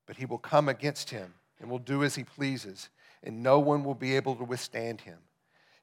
But 0.06 0.16
he 0.16 0.26
will 0.26 0.38
come 0.38 0.68
against 0.68 1.11
him 1.11 1.34
and 1.61 1.70
will 1.70 1.78
do 1.78 2.02
as 2.04 2.14
he 2.14 2.24
pleases, 2.24 2.88
and 3.22 3.42
no 3.42 3.58
one 3.58 3.84
will 3.84 3.94
be 3.94 4.16
able 4.16 4.37
to 4.37 4.44
withstand 4.44 5.02
him. 5.02 5.18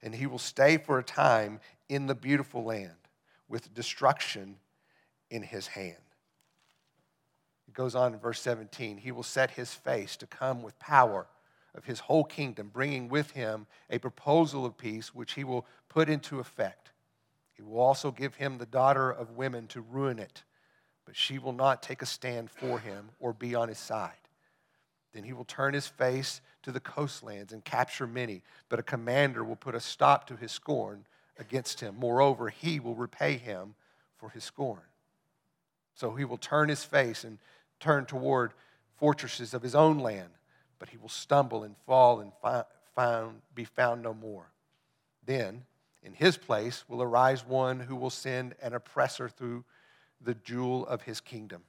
And 0.01 0.15
he 0.15 0.27
will 0.27 0.39
stay 0.39 0.77
for 0.77 0.99
a 0.99 1.03
time 1.03 1.59
in 1.89 2.07
the 2.07 2.15
beautiful 2.15 2.63
land 2.63 2.91
with 3.47 3.73
destruction 3.73 4.55
in 5.29 5.43
his 5.43 5.67
hand. 5.67 5.95
It 7.67 7.73
goes 7.73 7.95
on 7.95 8.13
in 8.13 8.19
verse 8.19 8.39
17 8.41 8.97
He 8.97 9.11
will 9.11 9.23
set 9.23 9.51
his 9.51 9.73
face 9.73 10.15
to 10.17 10.27
come 10.27 10.61
with 10.61 10.79
power 10.79 11.27
of 11.75 11.85
his 11.85 11.99
whole 11.99 12.23
kingdom, 12.23 12.69
bringing 12.73 13.09
with 13.09 13.31
him 13.31 13.67
a 13.89 13.99
proposal 13.99 14.65
of 14.65 14.77
peace 14.77 15.13
which 15.13 15.33
he 15.33 15.43
will 15.43 15.65
put 15.89 16.09
into 16.09 16.39
effect. 16.39 16.91
He 17.53 17.61
will 17.61 17.79
also 17.79 18.11
give 18.11 18.35
him 18.35 18.57
the 18.57 18.65
daughter 18.65 19.11
of 19.11 19.31
women 19.31 19.67
to 19.67 19.81
ruin 19.81 20.19
it, 20.19 20.43
but 21.05 21.15
she 21.15 21.39
will 21.39 21.53
not 21.53 21.83
take 21.83 22.01
a 22.01 22.05
stand 22.05 22.49
for 22.49 22.79
him 22.79 23.09
or 23.19 23.33
be 23.33 23.55
on 23.55 23.69
his 23.69 23.77
side. 23.77 24.13
Then 25.13 25.23
he 25.23 25.33
will 25.33 25.45
turn 25.45 25.73
his 25.73 25.87
face 25.87 26.41
to 26.63 26.71
the 26.71 26.79
coastlands 26.79 27.53
and 27.53 27.63
capture 27.63 28.07
many, 28.07 28.41
but 28.67 28.79
a 28.79 28.83
commander 28.83 29.43
will 29.43 29.55
put 29.55 29.75
a 29.75 29.79
stop 29.79 30.27
to 30.27 30.35
his 30.35 30.51
scorn 30.51 31.05
against 31.39 31.79
him. 31.79 31.95
Moreover, 31.97 32.49
he 32.49 32.79
will 32.79 32.95
repay 32.95 33.37
him 33.37 33.75
for 34.17 34.29
his 34.29 34.43
scorn. 34.43 34.81
So 35.93 36.15
he 36.15 36.25
will 36.25 36.37
turn 36.37 36.67
his 36.67 36.83
face 36.83 37.23
and 37.23 37.37
turn 37.79 38.05
toward 38.05 38.51
fortresses 38.97 39.53
of 39.53 39.61
his 39.61 39.75
own 39.75 39.99
land, 39.99 40.29
but 40.79 40.89
he 40.89 40.97
will 40.97 41.09
stumble 41.09 41.63
and 41.63 41.75
fall 41.85 42.19
and 42.19 42.31
found, 42.95 43.41
be 43.53 43.63
found 43.63 44.01
no 44.01 44.13
more. 44.13 44.51
Then, 45.25 45.63
in 46.03 46.13
his 46.13 46.37
place, 46.37 46.83
will 46.87 47.01
arise 47.01 47.45
one 47.45 47.79
who 47.79 47.95
will 47.95 48.09
send 48.09 48.55
an 48.61 48.73
oppressor 48.73 49.29
through 49.29 49.63
the 50.25 50.33
jewel 50.33 50.85
of 50.87 51.03
his 51.03 51.21
kingdom. 51.21 51.63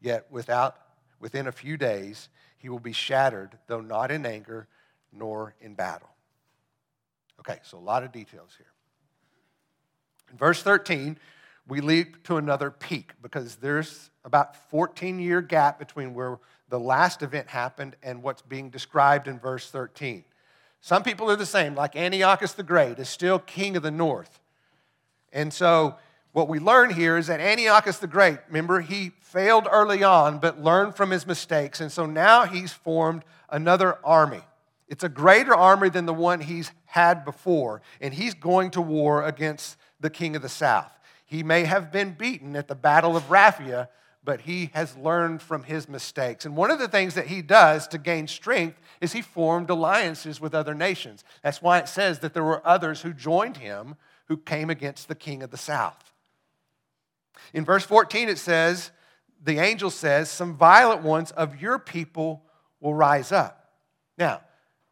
Yet, 0.00 0.26
without, 0.30 0.76
within 1.20 1.46
a 1.46 1.52
few 1.52 1.76
days, 1.76 2.28
he 2.58 2.68
will 2.68 2.80
be 2.80 2.92
shattered, 2.92 3.58
though 3.66 3.80
not 3.80 4.10
in 4.10 4.26
anger 4.26 4.66
nor 5.12 5.54
in 5.60 5.74
battle. 5.74 6.08
Okay, 7.40 7.58
so 7.62 7.78
a 7.78 7.80
lot 7.80 8.02
of 8.02 8.12
details 8.12 8.54
here. 8.56 8.66
In 10.30 10.36
verse 10.36 10.62
13, 10.62 11.18
we 11.68 11.80
leap 11.80 12.22
to 12.24 12.36
another 12.36 12.70
peak 12.70 13.12
because 13.22 13.56
there's 13.56 14.10
about 14.24 14.56
14 14.70 15.18
year 15.18 15.40
gap 15.40 15.78
between 15.78 16.14
where 16.14 16.38
the 16.68 16.80
last 16.80 17.22
event 17.22 17.48
happened 17.48 17.96
and 18.02 18.22
what's 18.22 18.42
being 18.42 18.70
described 18.70 19.28
in 19.28 19.38
verse 19.38 19.70
13. 19.70 20.24
Some 20.80 21.02
people 21.02 21.30
are 21.30 21.36
the 21.36 21.46
same, 21.46 21.74
like 21.74 21.96
Antiochus 21.96 22.52
the 22.52 22.62
Great 22.62 22.98
is 22.98 23.08
still 23.08 23.38
king 23.38 23.76
of 23.76 23.82
the 23.82 23.90
north. 23.90 24.40
And 25.32 25.52
so 25.52 25.96
what 26.36 26.48
we 26.48 26.58
learn 26.58 26.90
here 26.90 27.16
is 27.16 27.28
that 27.28 27.40
Antiochus 27.40 27.96
the 27.96 28.06
Great, 28.06 28.36
remember, 28.48 28.82
he 28.82 29.12
failed 29.22 29.66
early 29.72 30.04
on 30.04 30.36
but 30.36 30.62
learned 30.62 30.94
from 30.94 31.10
his 31.10 31.26
mistakes. 31.26 31.80
And 31.80 31.90
so 31.90 32.04
now 32.04 32.44
he's 32.44 32.74
formed 32.74 33.24
another 33.48 33.96
army. 34.04 34.42
It's 34.86 35.02
a 35.02 35.08
greater 35.08 35.54
army 35.54 35.88
than 35.88 36.04
the 36.04 36.12
one 36.12 36.42
he's 36.42 36.72
had 36.84 37.24
before, 37.24 37.80
and 38.02 38.12
he's 38.12 38.34
going 38.34 38.70
to 38.72 38.82
war 38.82 39.24
against 39.24 39.78
the 39.98 40.10
king 40.10 40.36
of 40.36 40.42
the 40.42 40.50
south. 40.50 40.92
He 41.24 41.42
may 41.42 41.64
have 41.64 41.90
been 41.90 42.12
beaten 42.12 42.54
at 42.54 42.68
the 42.68 42.74
Battle 42.74 43.16
of 43.16 43.30
Raphia, 43.30 43.88
but 44.22 44.42
he 44.42 44.68
has 44.74 44.94
learned 44.94 45.40
from 45.40 45.62
his 45.62 45.88
mistakes. 45.88 46.44
And 46.44 46.54
one 46.54 46.70
of 46.70 46.78
the 46.78 46.86
things 46.86 47.14
that 47.14 47.28
he 47.28 47.40
does 47.40 47.88
to 47.88 47.96
gain 47.96 48.28
strength 48.28 48.78
is 49.00 49.14
he 49.14 49.22
formed 49.22 49.70
alliances 49.70 50.38
with 50.38 50.54
other 50.54 50.74
nations. 50.74 51.24
That's 51.42 51.62
why 51.62 51.78
it 51.78 51.88
says 51.88 52.18
that 52.18 52.34
there 52.34 52.44
were 52.44 52.60
others 52.66 53.00
who 53.00 53.14
joined 53.14 53.56
him 53.56 53.96
who 54.26 54.36
came 54.36 54.68
against 54.68 55.08
the 55.08 55.14
king 55.14 55.42
of 55.42 55.50
the 55.50 55.56
south. 55.56 56.12
In 57.52 57.64
verse 57.64 57.84
14, 57.84 58.28
it 58.28 58.38
says, 58.38 58.90
the 59.42 59.58
angel 59.58 59.90
says, 59.90 60.30
Some 60.30 60.56
violent 60.56 61.02
ones 61.02 61.30
of 61.32 61.60
your 61.60 61.78
people 61.78 62.42
will 62.80 62.94
rise 62.94 63.32
up. 63.32 63.72
Now, 64.18 64.42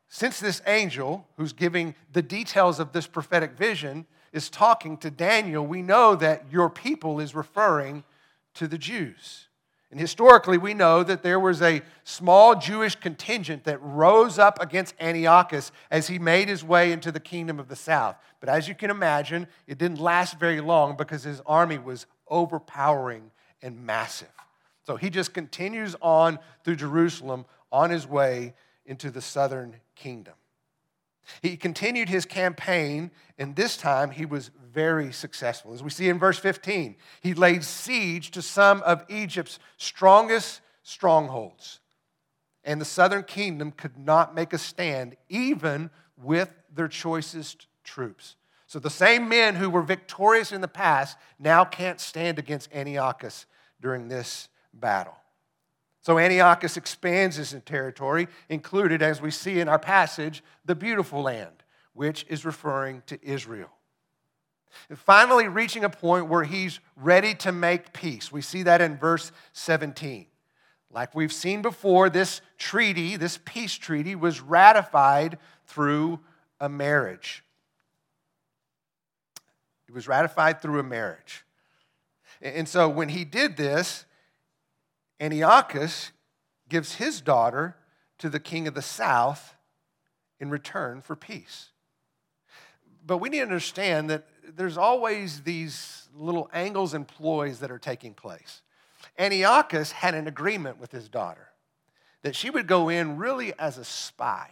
since 0.09 0.38
this 0.38 0.62
angel, 0.66 1.26
who's 1.37 1.52
giving 1.52 1.94
the 2.12 2.22
details 2.22 2.78
of 2.78 2.92
this 2.92 3.07
prophetic 3.07 3.59
vision, 3.59 4.07
is 4.33 4.48
talking 4.48 4.96
to 4.98 5.11
Daniel, 5.11 5.66
we 5.66 5.83
know 5.83 6.14
that 6.16 6.44
your 6.50 6.70
people 6.70 7.20
is 7.20 7.35
referring 7.35 8.04
to 8.54 8.68
the 8.68 8.78
Jews. 8.78 9.48
And 9.90 10.00
historically, 10.00 10.59
we 10.59 10.74
know 10.74 11.04
that 11.04 11.22
there 11.22 11.38
was 11.38 11.62
a 11.62 11.83
small 12.02 12.57
Jewish 12.57 12.96
contingent 12.96 13.62
that 13.64 13.80
rose 13.80 14.40
up 14.40 14.61
against 14.61 14.94
Antiochus 15.00 15.70
as 15.88 16.09
he 16.09 16.18
made 16.18 16.48
his 16.48 16.64
way 16.64 16.90
into 16.90 17.12
the 17.12 17.20
kingdom 17.20 17.61
of 17.61 17.68
the 17.68 17.76
south. 17.76 18.16
But 18.40 18.48
as 18.48 18.66
you 18.66 18.74
can 18.74 18.90
imagine, 18.90 19.46
it 19.68 19.78
didn't 19.78 20.00
last 20.00 20.40
very 20.40 20.61
long 20.61 20.96
because 20.96 21.22
his 21.22 21.40
army 21.46 21.78
was 21.78 22.07
overpowering 22.35 23.31
and 23.62 23.87
massive. 23.87 24.29
So 24.87 24.97
he 24.97 25.09
just 25.09 25.33
continues 25.33 25.94
on 26.03 26.38
through 26.64 26.77
Jerusalem 26.77 27.47
on 27.73 27.90
his 27.90 28.07
way 28.07 28.55
into 28.85 29.11
the 29.11 29.23
southern 29.23 29.77
kingdom. 29.94 30.35
He 31.40 31.57
continued 31.57 32.11
his 32.11 32.27
campaign, 32.27 33.11
and 33.38 33.57
this 33.57 33.79
time 33.79 34.11
he 34.11 34.27
was 34.27 34.51
very 34.70 35.11
successful. 35.11 35.73
As 35.73 35.83
we 35.83 35.88
see 35.88 36.11
in 36.11 36.18
verse 36.18 36.38
15, 36.38 36.97
he 37.23 37.33
laid 37.33 37.64
siege 37.64 38.31
to 38.33 38.42
some 38.42 38.83
of 38.83 39.05
Egypt's 39.09 39.59
strongest 39.79 40.61
strongholds. 40.83 41.81
And 42.62 42.81
the 42.81 42.85
southern 42.85 43.23
kingdom 43.23 43.73
could 43.73 43.97
not 43.97 44.35
make 44.35 44.53
a 44.53 44.59
stand, 44.59 45.16
even 45.31 45.88
with 46.23 46.51
their 46.75 46.88
choicest 46.88 47.68
troops. 47.85 48.37
So 48.74 48.80
the 48.80 48.90
same 48.90 49.28
men 49.28 49.54
who 49.54 49.70
were 49.70 49.82
victorious 49.82 50.50
in 50.50 50.60
the 50.60 50.66
past 50.66 51.16
now 51.38 51.64
can't 51.64 52.00
stand 52.00 52.40
against 52.40 52.74
Antiochus 52.74 53.46
during 53.80 54.08
this 54.08 54.48
battle. 54.72 55.14
So 56.00 56.18
Antiochus 56.18 56.76
expands 56.76 57.37
his 57.37 57.54
territory, 57.66 58.26
included, 58.48 59.00
as 59.00 59.22
we 59.22 59.30
see 59.30 59.60
in 59.60 59.68
our 59.68 59.78
passage, 59.78 60.42
the 60.64 60.74
beautiful 60.74 61.22
land, 61.22 61.62
which 61.92 62.26
is 62.28 62.44
referring 62.44 63.04
to 63.06 63.24
Israel. 63.24 63.70
And 64.88 64.98
finally, 64.98 65.46
reaching 65.46 65.84
a 65.84 65.88
point 65.88 66.28
where 66.28 66.42
he's 66.42 66.80
ready 66.96 67.37
to 67.37 67.52
make 67.52 67.92
peace. 67.92 68.32
We 68.32 68.42
see 68.42 68.64
that 68.64 68.80
in 68.80 68.96
verse 68.96 69.30
17. 69.52 70.26
Like 70.90 71.14
we've 71.14 71.32
seen 71.32 71.62
before, 71.62 72.10
this 72.10 72.40
treaty, 72.58 73.16
this 73.16 73.38
peace 73.44 73.74
treaty, 73.74 74.16
was 74.16 74.40
ratified 74.40 75.38
through 75.64 76.18
a 76.58 76.68
marriage. 76.68 77.44
It 79.94 79.98
was 79.98 80.09
ratified 80.09 80.61
through 80.61 80.80
a 80.80 80.83
marriage. 80.83 81.44
And 82.42 82.68
so 82.68 82.88
when 82.88 83.11
he 83.11 83.24
did 83.24 83.57
this, 83.57 84.07
Antiochus 85.20 86.11
gives 86.68 86.96
his 86.96 87.20
daughter 87.20 87.76
to 88.18 88.28
the 88.28 88.40
king 88.40 88.66
of 88.66 88.74
the 88.74 88.83
south 88.83 89.54
in 90.40 90.50
return 90.50 91.00
for 91.00 91.14
peace. 91.14 91.68
But 93.07 93.18
we 93.18 93.28
need 93.28 93.38
to 93.38 93.44
understand 93.44 94.11
that 94.11 94.26
there's 94.57 94.76
always 94.76 95.42
these 95.42 96.09
little 96.12 96.50
angles 96.52 96.92
and 96.92 97.07
ploys 97.07 97.61
that 97.61 97.70
are 97.70 97.78
taking 97.78 98.14
place. 98.14 98.62
Antiochus 99.16 99.92
had 99.92 100.16
an 100.16 100.26
agreement 100.26 100.80
with 100.80 100.90
his 100.90 101.09
daughter 101.09 101.50
that 102.22 102.35
she 102.35 102.50
would 102.50 102.66
go 102.66 102.88
in 102.88 103.16
really 103.16 103.57
as 103.61 103.78
a 103.78 103.85
spy. 103.85 104.50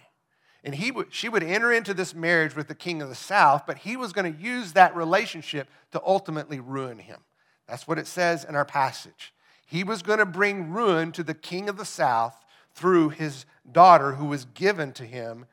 And 0.65 0.75
he 0.75 0.91
would, 0.93 1.13
she 1.13 1.29
would 1.29 1.43
enter 1.43 1.73
into 1.73 1.93
this 1.93 2.15
marriage 2.15 2.55
with 2.55 2.69
the 2.69 2.75
king 2.75 3.03
of 3.03 3.09
the 3.09 3.15
south, 3.15 3.65
but 3.67 3.79
he 3.79 3.97
was 3.97 4.13
going 4.13 4.33
to 4.33 4.41
use 4.41 4.73
that 4.73 4.95
relationship 4.95 5.69
to 5.91 6.01
ultimately 6.07 6.61
ruin 6.61 6.99
him. 6.99 7.21
That's 7.67 7.89
what 7.89 7.99
it 7.99 8.07
says 8.07 8.45
in 8.45 8.55
our 8.55 8.65
passage. 8.65 9.33
He 9.67 9.83
was 9.83 10.03
going 10.03 10.19
to 10.19 10.27
bring 10.27 10.71
ruin 10.71 11.13
to 11.13 11.23
the 11.23 11.35
king 11.35 11.69
of 11.69 11.77
the 11.79 11.85
south 11.85 12.37
through 12.75 13.11
his 13.11 13.45
daughter 13.71 14.13
who 14.13 14.27
was 14.27 14.45
given 14.45 14.93
to 14.93 15.05
him 15.05 15.47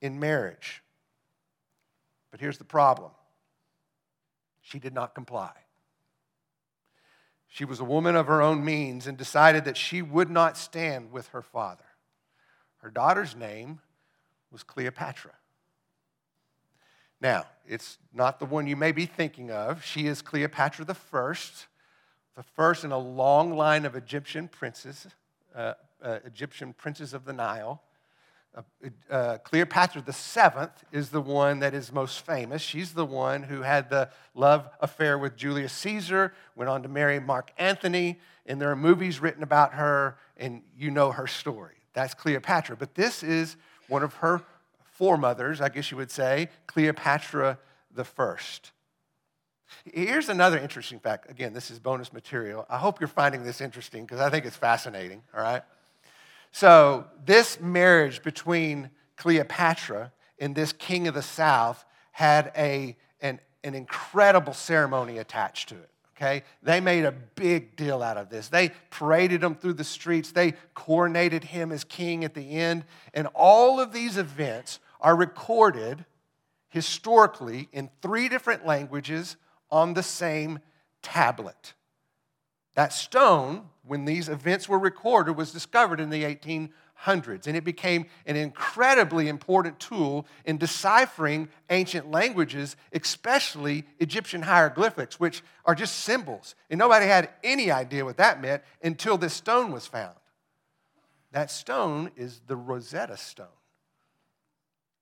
in 0.00 0.18
marriage. 0.18 0.82
But 2.30 2.40
here's 2.40 2.58
the 2.58 2.64
problem 2.64 3.12
she 4.60 4.78
did 4.78 4.94
not 4.94 5.14
comply. 5.14 5.52
She 7.48 7.64
was 7.64 7.80
a 7.80 7.84
woman 7.84 8.14
of 8.14 8.28
her 8.28 8.40
own 8.40 8.64
means 8.64 9.06
and 9.06 9.18
decided 9.18 9.64
that 9.64 9.76
she 9.76 10.02
would 10.02 10.30
not 10.30 10.56
stand 10.56 11.10
with 11.10 11.28
her 11.28 11.42
father. 11.42 11.84
Her 12.78 12.90
daughter's 12.90 13.34
name 13.34 13.80
was 14.50 14.62
Cleopatra. 14.62 15.32
Now, 17.20 17.46
it's 17.66 17.98
not 18.14 18.38
the 18.38 18.46
one 18.46 18.66
you 18.66 18.76
may 18.76 18.92
be 18.92 19.06
thinking 19.06 19.50
of. 19.50 19.84
She 19.84 20.06
is 20.06 20.22
Cleopatra 20.22 20.84
the 20.84 20.94
first 20.94 21.66
the 22.36 22.42
first 22.42 22.84
in 22.84 22.92
a 22.92 22.98
long 22.98 23.54
line 23.54 23.84
of 23.84 23.94
Egyptian 23.94 24.48
princes, 24.48 25.06
uh, 25.54 25.74
uh, 26.02 26.20
Egyptian 26.24 26.72
princes 26.72 27.12
of 27.12 27.26
the 27.26 27.34
Nile. 27.34 27.82
Uh, 28.56 28.62
uh 29.10 29.38
Cleopatra 29.38 30.00
the 30.00 30.12
seventh 30.12 30.84
is 30.90 31.10
the 31.10 31.20
one 31.20 31.58
that 31.58 31.74
is 31.74 31.92
most 31.92 32.24
famous. 32.24 32.62
She's 32.62 32.94
the 32.94 33.04
one 33.04 33.42
who 33.42 33.62
had 33.62 33.90
the 33.90 34.08
love 34.34 34.70
affair 34.80 35.18
with 35.18 35.36
Julius 35.36 35.72
Caesar, 35.74 36.32
went 36.56 36.70
on 36.70 36.82
to 36.82 36.88
marry 36.88 37.20
Mark 37.20 37.52
Antony, 37.58 38.18
and 38.46 38.60
there 38.60 38.70
are 38.70 38.76
movies 38.76 39.20
written 39.20 39.42
about 39.42 39.74
her, 39.74 40.16
and 40.36 40.62
you 40.76 40.90
know 40.90 41.12
her 41.12 41.26
story. 41.26 41.76
That's 41.92 42.14
Cleopatra. 42.14 42.76
But 42.76 42.94
this 42.94 43.22
is 43.22 43.56
one 43.90 44.02
of 44.02 44.14
her 44.14 44.42
foremothers, 44.92 45.60
I 45.60 45.68
guess 45.68 45.90
you 45.90 45.96
would 45.96 46.10
say, 46.10 46.48
Cleopatra 46.66 47.58
the 47.94 48.04
first. 48.04 48.72
Here's 49.84 50.28
another 50.28 50.58
interesting 50.58 50.98
fact. 50.98 51.30
Again, 51.30 51.52
this 51.52 51.70
is 51.70 51.78
bonus 51.78 52.12
material. 52.12 52.66
I 52.68 52.78
hope 52.78 53.00
you're 53.00 53.08
finding 53.08 53.44
this 53.44 53.60
interesting 53.60 54.04
because 54.04 54.20
I 54.20 54.30
think 54.30 54.44
it's 54.44 54.56
fascinating, 54.56 55.22
all 55.34 55.42
right? 55.42 55.62
So, 56.52 57.06
this 57.24 57.60
marriage 57.60 58.22
between 58.22 58.90
Cleopatra 59.16 60.12
and 60.38 60.54
this 60.54 60.72
king 60.72 61.06
of 61.06 61.14
the 61.14 61.22
south 61.22 61.84
had 62.12 62.52
a, 62.56 62.96
an, 63.20 63.40
an 63.62 63.74
incredible 63.74 64.52
ceremony 64.52 65.18
attached 65.18 65.68
to 65.68 65.76
it. 65.76 65.90
Okay? 66.20 66.42
They 66.62 66.80
made 66.80 67.04
a 67.04 67.12
big 67.12 67.76
deal 67.76 68.02
out 68.02 68.18
of 68.18 68.28
this. 68.28 68.48
They 68.48 68.72
paraded 68.90 69.42
him 69.42 69.54
through 69.54 69.74
the 69.74 69.84
streets. 69.84 70.32
They 70.32 70.52
coronated 70.76 71.44
him 71.44 71.72
as 71.72 71.82
king 71.82 72.24
at 72.24 72.34
the 72.34 72.56
end. 72.56 72.84
And 73.14 73.26
all 73.34 73.80
of 73.80 73.92
these 73.92 74.18
events 74.18 74.80
are 75.00 75.16
recorded 75.16 76.04
historically 76.68 77.68
in 77.72 77.88
three 78.02 78.28
different 78.28 78.66
languages 78.66 79.36
on 79.70 79.94
the 79.94 80.02
same 80.02 80.58
tablet. 81.02 81.72
That 82.74 82.92
stone, 82.92 83.68
when 83.82 84.04
these 84.04 84.28
events 84.28 84.68
were 84.68 84.78
recorded, 84.78 85.36
was 85.36 85.52
discovered 85.52 86.00
in 86.00 86.10
the 86.10 86.24
1800s, 86.24 86.70
and 87.46 87.56
it 87.56 87.64
became 87.64 88.06
an 88.26 88.36
incredibly 88.36 89.28
important 89.28 89.80
tool 89.80 90.26
in 90.44 90.58
deciphering 90.58 91.48
ancient 91.70 92.10
languages, 92.10 92.76
especially 92.92 93.84
Egyptian 93.98 94.42
hieroglyphics, 94.42 95.18
which 95.18 95.42
are 95.64 95.74
just 95.74 96.00
symbols. 96.00 96.54
And 96.68 96.78
nobody 96.78 97.06
had 97.06 97.30
any 97.42 97.70
idea 97.70 98.04
what 98.04 98.18
that 98.18 98.42
meant 98.42 98.62
until 98.82 99.16
this 99.16 99.34
stone 99.34 99.72
was 99.72 99.86
found. 99.86 100.14
That 101.32 101.50
stone 101.50 102.10
is 102.16 102.40
the 102.46 102.56
Rosetta 102.56 103.16
Stone. 103.16 103.46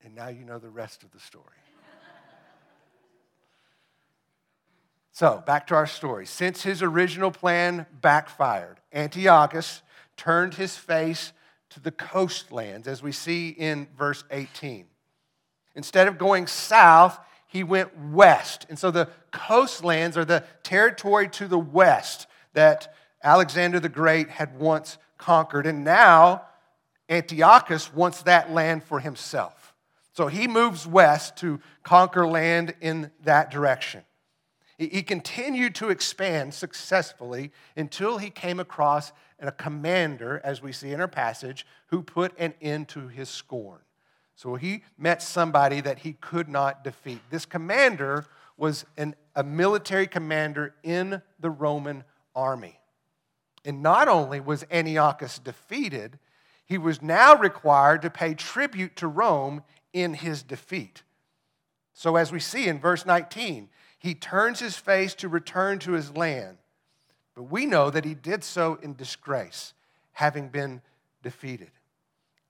And 0.03 0.15
now 0.15 0.29
you 0.29 0.45
know 0.45 0.59
the 0.59 0.69
rest 0.69 1.03
of 1.03 1.11
the 1.11 1.19
story. 1.19 1.45
So, 5.11 5.43
back 5.45 5.67
to 5.67 5.75
our 5.75 5.85
story. 5.85 6.25
Since 6.25 6.63
his 6.63 6.81
original 6.81 7.29
plan 7.29 7.87
backfired, 7.91 8.79
Antiochus 8.93 9.81
turned 10.15 10.53
his 10.53 10.77
face 10.77 11.33
to 11.69 11.79
the 11.79 11.91
coastlands, 11.91 12.87
as 12.87 13.03
we 13.03 13.11
see 13.11 13.49
in 13.49 13.87
verse 13.97 14.23
18. 14.31 14.85
Instead 15.75 16.07
of 16.07 16.17
going 16.17 16.47
south, 16.47 17.19
he 17.47 17.63
went 17.63 17.97
west. 17.97 18.65
And 18.69 18.77
so 18.77 18.91
the 18.91 19.09
coastlands 19.31 20.17
are 20.17 20.25
the 20.25 20.43
territory 20.63 21.29
to 21.29 21.47
the 21.47 21.59
west 21.59 22.27
that 22.53 22.93
Alexander 23.23 23.79
the 23.79 23.89
Great 23.89 24.29
had 24.29 24.59
once 24.59 24.97
conquered. 25.17 25.65
And 25.65 25.83
now 25.83 26.43
Antiochus 27.09 27.93
wants 27.93 28.23
that 28.23 28.51
land 28.51 28.83
for 28.83 28.99
himself. 28.99 29.73
So 30.13 30.27
he 30.27 30.47
moves 30.47 30.85
west 30.85 31.37
to 31.37 31.59
conquer 31.83 32.27
land 32.27 32.75
in 32.81 33.11
that 33.23 33.51
direction. 33.51 34.03
He 34.79 35.03
continued 35.03 35.75
to 35.75 35.89
expand 35.89 36.53
successfully 36.53 37.51
until 37.75 38.17
he 38.17 38.29
came 38.29 38.61
across 38.61 39.11
a 39.37 39.51
commander, 39.51 40.39
as 40.41 40.61
we 40.61 40.71
see 40.71 40.91
in 40.91 41.01
our 41.01 41.07
passage, 41.07 41.65
who 41.87 42.01
put 42.01 42.31
an 42.39 42.53
end 42.61 42.87
to 42.89 43.09
his 43.09 43.27
scorn. 43.27 43.81
So 44.35 44.55
he 44.55 44.83
met 44.97 45.21
somebody 45.21 45.81
that 45.81 45.99
he 45.99 46.13
could 46.13 46.47
not 46.47 46.81
defeat. 46.81 47.19
This 47.29 47.45
commander 47.45 48.25
was 48.55 48.85
an, 48.95 49.15
a 49.35 49.43
military 49.43 50.07
commander 50.07 50.75
in 50.81 51.21
the 51.41 51.49
Roman 51.49 52.05
army. 52.33 52.79
And 53.65 53.83
not 53.83 54.07
only 54.07 54.39
was 54.39 54.65
Antiochus 54.71 55.39
defeated, 55.39 56.19
he 56.65 56.77
was 56.77 57.01
now 57.01 57.35
required 57.35 58.01
to 58.03 58.09
pay 58.09 58.33
tribute 58.33 58.95
to 58.95 59.07
Rome 59.07 59.63
in 59.91 60.13
his 60.13 60.41
defeat. 60.41 61.03
So, 61.93 62.15
as 62.15 62.31
we 62.31 62.39
see 62.39 62.69
in 62.69 62.79
verse 62.79 63.05
19, 63.05 63.67
he 63.99 64.15
turns 64.15 64.59
his 64.59 64.77
face 64.77 65.13
to 65.15 65.29
return 65.29 65.77
to 65.79 65.91
his 65.91 66.15
land. 66.15 66.57
But 67.35 67.43
we 67.43 67.65
know 67.65 67.89
that 67.89 68.05
he 68.05 68.15
did 68.15 68.43
so 68.43 68.79
in 68.81 68.95
disgrace, 68.95 69.73
having 70.13 70.49
been 70.49 70.81
defeated. 71.21 71.71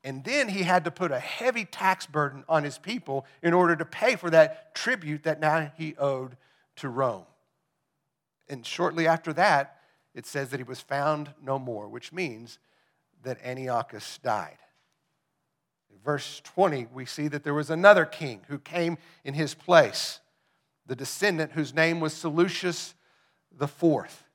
And 0.03 0.23
then 0.23 0.47
he 0.47 0.63
had 0.63 0.85
to 0.85 0.91
put 0.91 1.11
a 1.11 1.19
heavy 1.19 1.65
tax 1.65 2.05
burden 2.05 2.45
on 2.47 2.63
his 2.63 2.77
people 2.77 3.25
in 3.43 3.53
order 3.53 3.75
to 3.75 3.83
pay 3.83 4.15
for 4.15 4.29
that 4.29 4.73
tribute 4.73 5.23
that 5.23 5.41
now 5.41 5.71
he 5.75 5.95
owed 5.97 6.37
to 6.77 6.87
Rome. 6.87 7.25
And 8.47 8.65
shortly 8.65 9.07
after 9.07 9.33
that, 9.33 9.81
it 10.15 10.25
says 10.25 10.49
that 10.49 10.59
he 10.59 10.63
was 10.63 10.79
found 10.79 11.33
no 11.43 11.59
more, 11.59 11.87
which 11.87 12.13
means 12.13 12.59
that 13.23 13.43
Antiochus 13.43 14.19
died. 14.23 14.57
In 15.91 15.97
verse 16.03 16.41
20, 16.45 16.87
we 16.93 17.05
see 17.05 17.27
that 17.27 17.43
there 17.43 17.53
was 17.53 17.69
another 17.69 18.05
king 18.05 18.41
who 18.47 18.57
came 18.57 18.97
in 19.23 19.33
his 19.33 19.53
place, 19.53 20.19
the 20.89 20.95
descendant 20.95 21.51
whose 21.51 21.73
name 21.73 21.99
was 21.99 22.13
Seleucus 22.13 22.95
IV. 23.61 24.25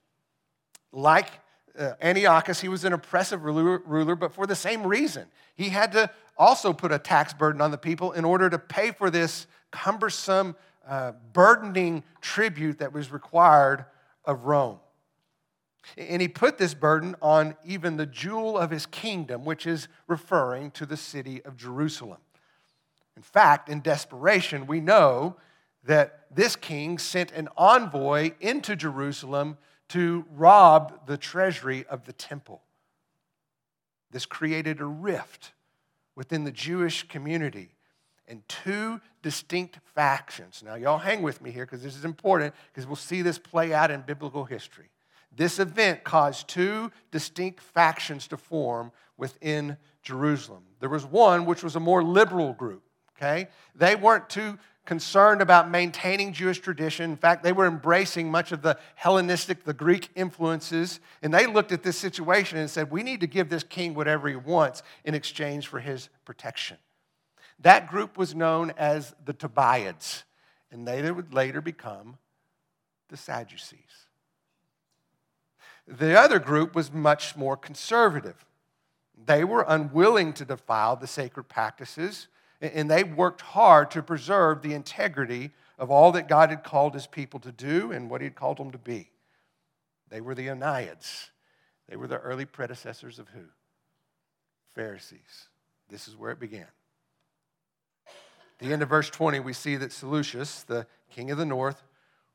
Like 0.92 1.28
uh, 1.76 1.94
Antiochus, 2.00 2.60
he 2.60 2.68
was 2.68 2.84
an 2.84 2.92
oppressive 2.92 3.42
ruler, 3.42 4.14
but 4.14 4.32
for 4.32 4.46
the 4.46 4.54
same 4.54 4.86
reason. 4.86 5.26
He 5.56 5.70
had 5.70 5.90
to 5.92 6.08
also 6.38 6.72
put 6.72 6.92
a 6.92 6.98
tax 6.98 7.34
burden 7.34 7.60
on 7.60 7.72
the 7.72 7.78
people 7.78 8.12
in 8.12 8.24
order 8.24 8.48
to 8.48 8.58
pay 8.58 8.92
for 8.92 9.10
this 9.10 9.48
cumbersome, 9.72 10.54
uh, 10.86 11.12
burdening 11.32 12.04
tribute 12.20 12.78
that 12.78 12.92
was 12.92 13.10
required 13.10 13.84
of 14.24 14.44
Rome. 14.44 14.78
And 15.98 16.22
he 16.22 16.28
put 16.28 16.56
this 16.56 16.72
burden 16.72 17.16
on 17.20 17.56
even 17.66 17.96
the 17.96 18.06
jewel 18.06 18.56
of 18.56 18.70
his 18.70 18.86
kingdom, 18.86 19.44
which 19.44 19.66
is 19.66 19.88
referring 20.06 20.70
to 20.72 20.86
the 20.86 20.96
city 20.96 21.42
of 21.44 21.56
Jerusalem. 21.56 22.20
In 23.16 23.22
fact, 23.22 23.68
in 23.68 23.80
desperation, 23.80 24.68
we 24.68 24.80
know 24.80 25.36
that 25.86 26.26
this 26.34 26.56
king 26.56 26.98
sent 26.98 27.30
an 27.32 27.48
envoy 27.56 28.32
into 28.40 28.76
Jerusalem 28.76 29.58
to 29.88 30.24
rob 30.34 31.06
the 31.06 31.16
treasury 31.16 31.84
of 31.86 32.04
the 32.04 32.12
temple. 32.12 32.62
This 34.10 34.26
created 34.26 34.80
a 34.80 34.86
rift 34.86 35.52
within 36.14 36.44
the 36.44 36.52
Jewish 36.52 37.06
community 37.08 37.70
and 38.26 38.46
two 38.48 39.00
distinct 39.22 39.78
factions. 39.94 40.62
Now, 40.64 40.76
y'all 40.76 40.98
hang 40.98 41.22
with 41.22 41.42
me 41.42 41.50
here 41.50 41.66
because 41.66 41.82
this 41.82 41.96
is 41.96 42.04
important 42.04 42.54
because 42.72 42.86
we'll 42.86 42.96
see 42.96 43.22
this 43.22 43.38
play 43.38 43.74
out 43.74 43.90
in 43.90 44.00
biblical 44.02 44.44
history. 44.44 44.90
This 45.36 45.58
event 45.58 46.04
caused 46.04 46.48
two 46.48 46.92
distinct 47.10 47.60
factions 47.60 48.28
to 48.28 48.36
form 48.36 48.92
within 49.16 49.76
Jerusalem. 50.02 50.62
There 50.80 50.88
was 50.88 51.04
one 51.04 51.44
which 51.44 51.62
was 51.62 51.76
a 51.76 51.80
more 51.80 52.02
liberal 52.02 52.52
group, 52.52 52.82
okay? 53.16 53.48
They 53.74 53.96
weren't 53.96 54.30
too 54.30 54.58
concerned 54.84 55.40
about 55.40 55.70
maintaining 55.70 56.32
Jewish 56.32 56.60
tradition. 56.60 57.10
In 57.10 57.16
fact, 57.16 57.42
they 57.42 57.52
were 57.52 57.66
embracing 57.66 58.30
much 58.30 58.52
of 58.52 58.62
the 58.62 58.78
Hellenistic, 58.96 59.64
the 59.64 59.72
Greek 59.72 60.10
influences, 60.14 61.00
and 61.22 61.32
they 61.32 61.46
looked 61.46 61.72
at 61.72 61.82
this 61.82 61.96
situation 61.96 62.58
and 62.58 62.68
said, 62.68 62.90
We 62.90 63.02
need 63.02 63.20
to 63.20 63.26
give 63.26 63.48
this 63.48 63.64
king 63.64 63.94
whatever 63.94 64.28
he 64.28 64.36
wants 64.36 64.82
in 65.04 65.14
exchange 65.14 65.68
for 65.68 65.80
his 65.80 66.08
protection. 66.24 66.76
That 67.60 67.88
group 67.88 68.18
was 68.18 68.34
known 68.34 68.72
as 68.76 69.14
the 69.24 69.32
Tobiads, 69.32 70.24
and 70.70 70.86
they 70.86 71.10
would 71.10 71.32
later 71.32 71.60
become 71.60 72.18
the 73.08 73.16
Sadducees. 73.16 73.80
The 75.86 76.18
other 76.18 76.38
group 76.38 76.74
was 76.74 76.92
much 76.92 77.36
more 77.36 77.56
conservative. 77.56 78.44
They 79.26 79.44
were 79.44 79.64
unwilling 79.66 80.32
to 80.34 80.44
defile 80.44 80.96
the 80.96 81.06
sacred 81.06 81.44
practices 81.44 82.28
and 82.60 82.90
they 82.90 83.04
worked 83.04 83.40
hard 83.40 83.90
to 83.92 84.02
preserve 84.02 84.62
the 84.62 84.74
integrity 84.74 85.50
of 85.78 85.90
all 85.90 86.12
that 86.12 86.28
God 86.28 86.50
had 86.50 86.64
called 86.64 86.94
his 86.94 87.06
people 87.06 87.40
to 87.40 87.52
do 87.52 87.92
and 87.92 88.08
what 88.08 88.20
he 88.20 88.26
had 88.26 88.36
called 88.36 88.58
them 88.58 88.70
to 88.70 88.78
be. 88.78 89.10
They 90.08 90.20
were 90.20 90.34
the 90.34 90.46
Oniads. 90.46 91.30
They 91.88 91.96
were 91.96 92.06
the 92.06 92.18
early 92.18 92.44
predecessors 92.44 93.18
of 93.18 93.28
who? 93.28 93.44
Pharisees. 94.74 95.48
This 95.88 96.08
is 96.08 96.16
where 96.16 96.30
it 96.30 96.40
began. 96.40 96.66
The 98.58 98.72
end 98.72 98.82
of 98.82 98.88
verse 98.88 99.10
20, 99.10 99.40
we 99.40 99.52
see 99.52 99.76
that 99.76 99.92
Seleucus, 99.92 100.62
the 100.62 100.86
king 101.10 101.30
of 101.30 101.38
the 101.38 101.44
north, 101.44 101.82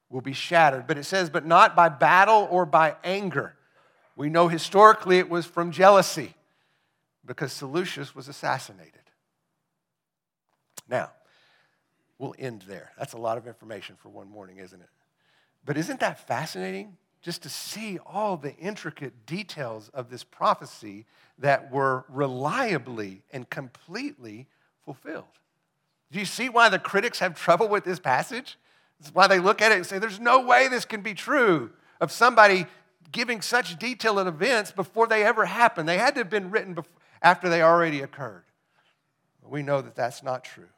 will 0.10 0.21
be 0.21 0.34
shattered. 0.34 0.86
But 0.88 0.97
it 0.97 1.05
says, 1.05 1.29
but 1.29 1.45
not 1.45 1.75
by 1.75 1.89
battle 1.89 2.47
or 2.51 2.65
by 2.65 2.95
anger. 3.03 3.55
We 4.15 4.29
know 4.29 4.47
historically 4.47 5.19
it 5.19 5.29
was 5.29 5.45
from 5.45 5.71
jealousy 5.71 6.34
because 7.25 7.53
Seleucus 7.53 8.13
was 8.13 8.27
assassinated. 8.27 8.98
Now, 10.89 11.12
we'll 12.17 12.36
end 12.39 12.63
there. 12.67 12.91
That's 12.97 13.13
a 13.13 13.17
lot 13.17 13.38
of 13.38 13.47
information 13.47 13.95
for 14.02 14.10
one 14.10 14.30
morning, 14.30 14.58
isn't 14.58 14.82
it? 14.82 14.89
But 15.65 15.78
isn't 15.78 15.99
that 15.99 16.28
fascinating? 16.28 16.97
Just 17.21 17.43
to 17.43 17.49
see 17.49 17.99
all 18.06 18.38
the 18.38 18.56
intricate 18.56 19.25
details 19.25 19.89
of 19.93 20.10
this 20.10 20.23
prophecy 20.23 21.06
that 21.38 21.71
were 21.71 22.06
reliably 22.10 23.23
and 23.32 23.49
completely 23.49 24.47
fulfilled. 24.84 25.25
Do 26.12 26.19
you 26.19 26.25
see 26.25 26.49
why 26.49 26.69
the 26.69 26.80
critics 26.80 27.19
have 27.19 27.36
trouble 27.36 27.67
with 27.67 27.84
this 27.84 27.99
passage? 27.99 28.58
It's 28.99 29.13
why 29.13 29.28
they 29.28 29.39
look 29.39 29.62
at 29.62 29.71
it 29.71 29.75
and 29.75 29.86
say, 29.86 29.99
there's 29.99 30.19
no 30.19 30.41
way 30.41 30.67
this 30.67 30.86
can 30.86 31.02
be 31.02 31.13
true 31.13 31.71
of 32.02 32.12
somebody 32.12 32.65
giving 33.12 33.41
such 33.41 33.78
detailed 33.78 34.28
events 34.28 34.71
before 34.71 35.08
they 35.08 35.23
ever 35.23 35.45
happened. 35.45 35.88
They 35.88 35.97
had 35.97 36.15
to 36.15 36.21
have 36.21 36.30
been 36.30 36.52
written 36.52 36.73
before, 36.73 36.91
after 37.21 37.49
they 37.49 37.62
already 37.62 38.02
occurred. 38.02 38.43
We 39.43 39.63
know 39.63 39.82
that 39.82 39.95
that's 39.95 40.23
not 40.23 40.43
true. 40.43 40.69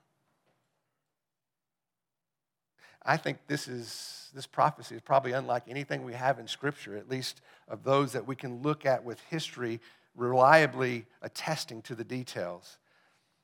I 3.04 3.18
think 3.18 3.40
this 3.48 3.68
is 3.68 4.30
this 4.34 4.48
prophecy 4.48 4.96
is 4.96 5.02
probably 5.02 5.34
unlike 5.34 5.64
anything 5.68 6.04
we 6.04 6.14
have 6.14 6.40
in 6.40 6.48
Scripture, 6.48 6.96
at 6.96 7.10
least 7.10 7.42
of 7.68 7.84
those 7.84 8.14
that 8.14 8.26
we 8.26 8.36
can 8.36 8.62
look 8.62 8.86
at 8.86 9.04
with 9.04 9.20
history 9.30 9.80
reliably 10.16 11.06
attesting 11.22 11.82
to 11.84 11.96
the 11.96 12.04
details. 12.04 12.78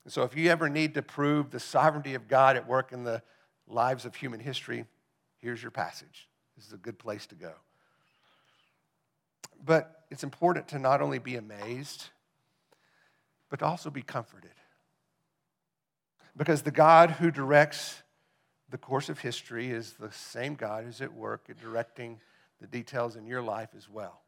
And 0.03 0.13
so, 0.13 0.23
if 0.23 0.35
you 0.35 0.49
ever 0.49 0.69
need 0.69 0.93
to 0.93 1.01
prove 1.01 1.51
the 1.51 1.59
sovereignty 1.59 2.13
of 2.13 2.27
God 2.27 2.55
at 2.55 2.67
work 2.67 2.91
in 2.91 3.03
the 3.03 3.21
lives 3.67 4.05
of 4.05 4.15
human 4.15 4.39
history, 4.39 4.85
here's 5.39 5.61
your 5.61 5.71
passage. 5.71 6.27
This 6.55 6.65
is 6.65 6.73
a 6.73 6.77
good 6.77 6.97
place 6.97 7.25
to 7.27 7.35
go. 7.35 7.51
But 9.65 10.05
it's 10.09 10.23
important 10.23 10.69
to 10.69 10.79
not 10.79 11.01
only 11.01 11.19
be 11.19 11.35
amazed, 11.35 12.05
but 13.49 13.59
to 13.59 13.65
also 13.65 13.89
be 13.89 14.01
comforted. 14.01 14.51
Because 16.35 16.61
the 16.61 16.71
God 16.71 17.11
who 17.11 17.31
directs 17.31 18.01
the 18.69 18.77
course 18.77 19.09
of 19.09 19.19
history 19.19 19.71
is 19.71 19.93
the 19.93 20.11
same 20.11 20.55
God 20.55 20.83
who's 20.83 21.01
at 21.01 21.13
work 21.13 21.45
at 21.49 21.59
directing 21.59 22.19
the 22.59 22.67
details 22.67 23.15
in 23.15 23.25
your 23.25 23.41
life 23.41 23.69
as 23.77 23.89
well. 23.89 24.21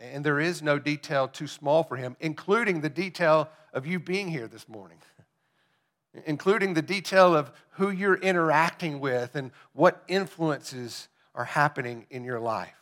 And 0.00 0.24
there 0.24 0.40
is 0.40 0.62
no 0.62 0.78
detail 0.78 1.28
too 1.28 1.46
small 1.46 1.82
for 1.82 1.96
him, 1.96 2.16
including 2.20 2.80
the 2.80 2.90
detail 2.90 3.48
of 3.72 3.86
you 3.86 3.98
being 3.98 4.28
here 4.28 4.48
this 4.48 4.68
morning, 4.68 4.98
including 6.26 6.74
the 6.74 6.82
detail 6.82 7.34
of 7.34 7.50
who 7.72 7.90
you're 7.90 8.16
interacting 8.16 9.00
with 9.00 9.36
and 9.36 9.52
what 9.72 10.02
influences 10.08 11.08
are 11.34 11.44
happening 11.44 12.06
in 12.10 12.24
your 12.24 12.40
life. 12.40 12.74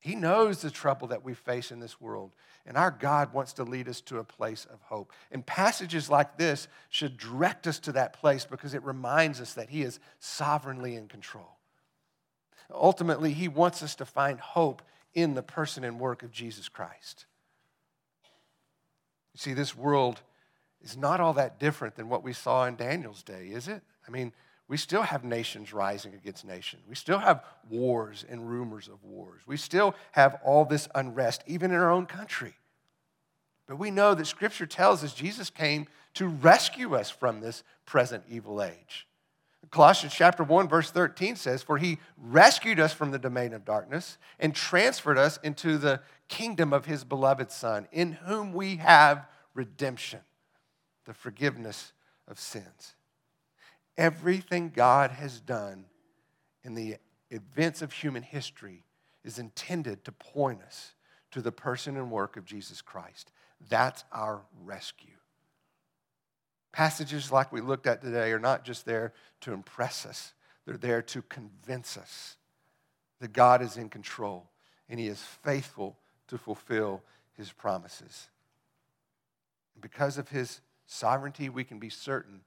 He 0.00 0.14
knows 0.14 0.62
the 0.62 0.70
trouble 0.70 1.08
that 1.08 1.24
we 1.24 1.34
face 1.34 1.70
in 1.70 1.78
this 1.78 2.00
world. 2.00 2.32
And 2.66 2.76
our 2.76 2.90
God 2.90 3.32
wants 3.32 3.54
to 3.54 3.64
lead 3.64 3.88
us 3.88 4.00
to 4.02 4.18
a 4.18 4.24
place 4.24 4.66
of 4.72 4.80
hope. 4.82 5.12
And 5.30 5.44
passages 5.44 6.10
like 6.10 6.36
this 6.36 6.68
should 6.88 7.16
direct 7.16 7.66
us 7.66 7.78
to 7.80 7.92
that 7.92 8.12
place 8.12 8.44
because 8.44 8.74
it 8.74 8.84
reminds 8.84 9.40
us 9.40 9.54
that 9.54 9.70
He 9.70 9.82
is 9.82 9.98
sovereignly 10.18 10.94
in 10.94 11.08
control. 11.08 11.56
Ultimately, 12.72 13.32
He 13.32 13.48
wants 13.48 13.82
us 13.82 13.94
to 13.96 14.04
find 14.04 14.38
hope 14.38 14.82
in 15.14 15.34
the 15.34 15.42
person 15.42 15.84
and 15.84 15.98
work 15.98 16.22
of 16.22 16.30
Jesus 16.30 16.68
Christ. 16.68 17.26
You 19.34 19.38
see, 19.38 19.54
this 19.54 19.76
world 19.76 20.20
is 20.82 20.96
not 20.96 21.20
all 21.20 21.32
that 21.34 21.58
different 21.58 21.96
than 21.96 22.08
what 22.08 22.22
we 22.22 22.32
saw 22.32 22.66
in 22.66 22.76
Daniel's 22.76 23.22
day, 23.22 23.48
is 23.48 23.68
it? 23.68 23.82
I 24.06 24.10
mean, 24.10 24.32
we 24.70 24.76
still 24.76 25.02
have 25.02 25.24
nations 25.24 25.72
rising 25.72 26.14
against 26.14 26.44
nations. 26.44 26.84
We 26.88 26.94
still 26.94 27.18
have 27.18 27.44
wars 27.68 28.24
and 28.30 28.48
rumors 28.48 28.86
of 28.86 29.02
wars. 29.02 29.42
We 29.44 29.56
still 29.56 29.96
have 30.12 30.38
all 30.44 30.64
this 30.64 30.86
unrest, 30.94 31.42
even 31.48 31.72
in 31.72 31.76
our 31.76 31.90
own 31.90 32.06
country. 32.06 32.54
But 33.66 33.80
we 33.80 33.90
know 33.90 34.14
that 34.14 34.26
Scripture 34.26 34.66
tells 34.66 35.02
us 35.02 35.12
Jesus 35.12 35.50
came 35.50 35.88
to 36.14 36.28
rescue 36.28 36.94
us 36.94 37.10
from 37.10 37.40
this 37.40 37.64
present 37.84 38.22
evil 38.28 38.62
age. 38.62 39.08
Colossians 39.72 40.14
chapter 40.14 40.44
1 40.44 40.68
verse 40.68 40.92
13 40.92 41.34
says, 41.34 41.64
"For 41.64 41.76
he 41.76 41.98
rescued 42.16 42.78
us 42.78 42.92
from 42.92 43.10
the 43.10 43.18
domain 43.18 43.52
of 43.52 43.64
darkness 43.64 44.18
and 44.38 44.54
transferred 44.54 45.18
us 45.18 45.36
into 45.38 45.78
the 45.78 46.00
kingdom 46.28 46.72
of 46.72 46.84
his 46.84 47.02
beloved 47.02 47.50
son, 47.50 47.88
in 47.90 48.12
whom 48.12 48.52
we 48.52 48.76
have 48.76 49.26
redemption, 49.52 50.20
the 51.06 51.14
forgiveness 51.14 51.92
of 52.28 52.38
sins." 52.38 52.94
Everything 53.98 54.72
God 54.74 55.10
has 55.10 55.40
done 55.40 55.84
in 56.62 56.74
the 56.74 56.96
events 57.30 57.82
of 57.82 57.92
human 57.92 58.22
history 58.22 58.84
is 59.24 59.38
intended 59.38 60.04
to 60.04 60.12
point 60.12 60.62
us 60.62 60.94
to 61.30 61.40
the 61.40 61.52
person 61.52 61.96
and 61.96 62.10
work 62.10 62.36
of 62.36 62.44
Jesus 62.44 62.80
Christ. 62.82 63.32
That's 63.68 64.04
our 64.12 64.42
rescue. 64.64 65.10
Passages 66.72 67.32
like 67.32 67.52
we 67.52 67.60
looked 67.60 67.86
at 67.86 68.00
today 68.00 68.32
are 68.32 68.38
not 68.38 68.64
just 68.64 68.86
there 68.86 69.12
to 69.40 69.52
impress 69.52 70.06
us, 70.06 70.34
they're 70.64 70.76
there 70.76 71.02
to 71.02 71.22
convince 71.22 71.96
us 71.96 72.36
that 73.20 73.32
God 73.32 73.60
is 73.60 73.76
in 73.76 73.88
control 73.88 74.48
and 74.88 74.98
He 74.98 75.06
is 75.06 75.20
faithful 75.20 75.98
to 76.28 76.38
fulfill 76.38 77.02
His 77.36 77.52
promises. 77.52 78.28
Because 79.80 80.16
of 80.16 80.28
His 80.28 80.60
sovereignty, 80.86 81.48
we 81.48 81.64
can 81.64 81.78
be 81.78 81.90
certain 81.90 82.40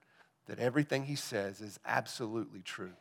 that 0.48 0.60
everything 0.60 1.06
He 1.06 1.16
says 1.16 1.62
is 1.62 1.80
absolutely 1.86 2.62
true 2.62 2.94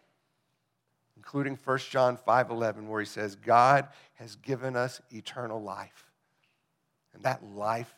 including 1.17 1.57
1 1.57 1.79
John 1.91 2.17
5:11 2.17 2.89
where 2.89 3.01
he 3.01 3.07
says 3.07 3.37
God 3.37 3.89
has 4.15 4.37
given 4.37 4.77
us 4.77 5.01
eternal 5.11 5.63
life. 5.63 6.11
And 7.15 7.23
that 7.23 7.45
life 7.45 7.95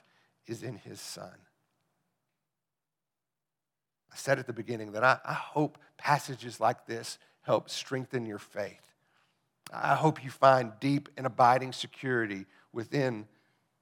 is 0.47 0.62
in 0.62 0.76
his 0.76 1.01
son. 1.01 1.34
I 4.12 4.16
said 4.16 4.38
at 4.38 4.47
the 4.47 4.53
beginning 4.53 4.92
that 4.92 5.05
I, 5.05 5.18
I 5.24 5.32
hope 5.32 5.78
passages 5.97 6.61
like 6.61 6.86
this 6.86 7.18
help 7.42 7.70
strengthen 7.70 8.26
your 8.26 8.38
faith. 8.38 8.95
I 9.72 9.95
hope 9.95 10.22
you 10.22 10.30
find 10.30 10.72
deep 10.80 11.09
and 11.16 11.26
abiding 11.26 11.72
security 11.72 12.47
within 12.72 13.26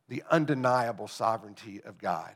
the 0.08 0.22
undeniable 0.30 1.08
sovereignty 1.08 1.80
of 1.82 1.98
God. 1.98 2.34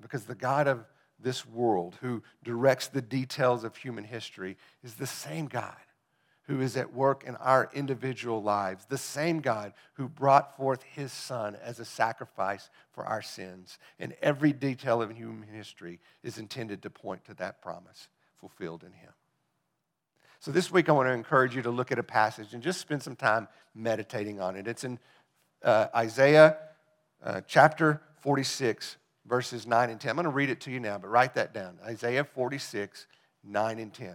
Because 0.00 0.24
the 0.24 0.34
God 0.34 0.66
of 0.66 0.84
this 1.18 1.46
world, 1.46 1.96
who 2.00 2.22
directs 2.44 2.88
the 2.88 3.02
details 3.02 3.64
of 3.64 3.76
human 3.76 4.04
history, 4.04 4.56
is 4.82 4.94
the 4.94 5.06
same 5.06 5.46
God 5.46 5.76
who 6.46 6.60
is 6.60 6.76
at 6.76 6.94
work 6.94 7.24
in 7.24 7.34
our 7.36 7.68
individual 7.74 8.42
lives, 8.42 8.86
the 8.88 8.98
same 8.98 9.40
God 9.40 9.72
who 9.94 10.08
brought 10.08 10.56
forth 10.56 10.82
his 10.84 11.12
Son 11.12 11.56
as 11.60 11.80
a 11.80 11.84
sacrifice 11.84 12.70
for 12.92 13.04
our 13.04 13.22
sins. 13.22 13.78
And 13.98 14.14
every 14.22 14.52
detail 14.52 15.02
of 15.02 15.10
human 15.10 15.48
history 15.48 15.98
is 16.22 16.38
intended 16.38 16.82
to 16.82 16.90
point 16.90 17.24
to 17.24 17.34
that 17.34 17.60
promise 17.60 18.08
fulfilled 18.38 18.84
in 18.84 18.92
him. 18.92 19.12
So 20.38 20.52
this 20.52 20.70
week, 20.70 20.88
I 20.88 20.92
want 20.92 21.08
to 21.08 21.12
encourage 21.12 21.56
you 21.56 21.62
to 21.62 21.70
look 21.70 21.90
at 21.90 21.98
a 21.98 22.04
passage 22.04 22.54
and 22.54 22.62
just 22.62 22.80
spend 22.80 23.02
some 23.02 23.16
time 23.16 23.48
meditating 23.74 24.40
on 24.40 24.54
it. 24.54 24.68
It's 24.68 24.84
in 24.84 25.00
uh, 25.64 25.88
Isaiah 25.96 26.58
uh, 27.24 27.40
chapter 27.48 28.02
46, 28.20 28.98
verses 29.28 29.66
9 29.66 29.90
and 29.90 30.00
10. 30.00 30.10
I'm 30.10 30.16
going 30.16 30.24
to 30.24 30.30
read 30.30 30.50
it 30.50 30.60
to 30.62 30.70
you 30.70 30.80
now, 30.80 30.98
but 30.98 31.08
write 31.08 31.34
that 31.34 31.52
down 31.52 31.78
Isaiah 31.84 32.24
46, 32.24 33.06
9 33.44 33.78
and 33.78 33.92
10. 33.92 34.14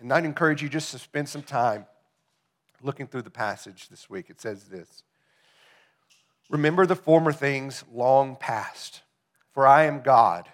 And 0.00 0.12
I'd 0.12 0.24
encourage 0.24 0.62
you 0.62 0.68
just 0.68 0.90
to 0.92 0.98
spend 0.98 1.28
some 1.28 1.42
time 1.42 1.86
looking 2.82 3.06
through 3.06 3.22
the 3.22 3.30
passage 3.30 3.88
this 3.88 4.10
week. 4.10 4.30
It 4.30 4.40
says 4.40 4.64
this 4.64 5.02
Remember 6.50 6.86
the 6.86 6.96
former 6.96 7.32
things 7.32 7.84
long 7.92 8.36
past, 8.36 9.02
for 9.52 9.66
I 9.66 9.84
am 9.84 10.02
God, 10.02 10.48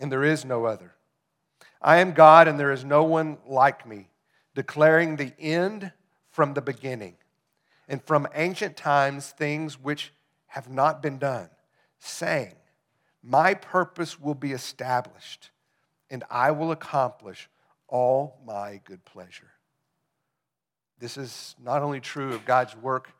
and 0.00 0.10
there 0.10 0.24
is 0.24 0.44
no 0.44 0.66
other. 0.66 0.92
I 1.80 1.98
am 1.98 2.12
God, 2.12 2.48
and 2.48 2.58
there 2.58 2.72
is 2.72 2.84
no 2.84 3.04
one 3.04 3.38
like 3.46 3.86
me, 3.86 4.08
declaring 4.54 5.16
the 5.16 5.32
end 5.38 5.92
from 6.30 6.54
the 6.54 6.62
beginning, 6.62 7.16
and 7.88 8.02
from 8.02 8.26
ancient 8.34 8.76
times 8.76 9.30
things 9.30 9.80
which 9.80 10.12
have 10.48 10.68
not 10.68 11.02
been 11.02 11.18
done, 11.18 11.48
saying, 11.98 12.54
my 13.26 13.54
purpose 13.54 14.20
will 14.20 14.34
be 14.34 14.52
established, 14.52 15.50
and 16.10 16.22
I 16.30 16.52
will 16.52 16.70
accomplish 16.70 17.48
all 17.88 18.38
my 18.46 18.80
good 18.84 19.04
pleasure. 19.04 19.50
This 21.00 21.16
is 21.16 21.56
not 21.62 21.82
only 21.82 22.00
true 22.00 22.32
of 22.34 22.44
God's 22.44 22.76
work 22.76 23.10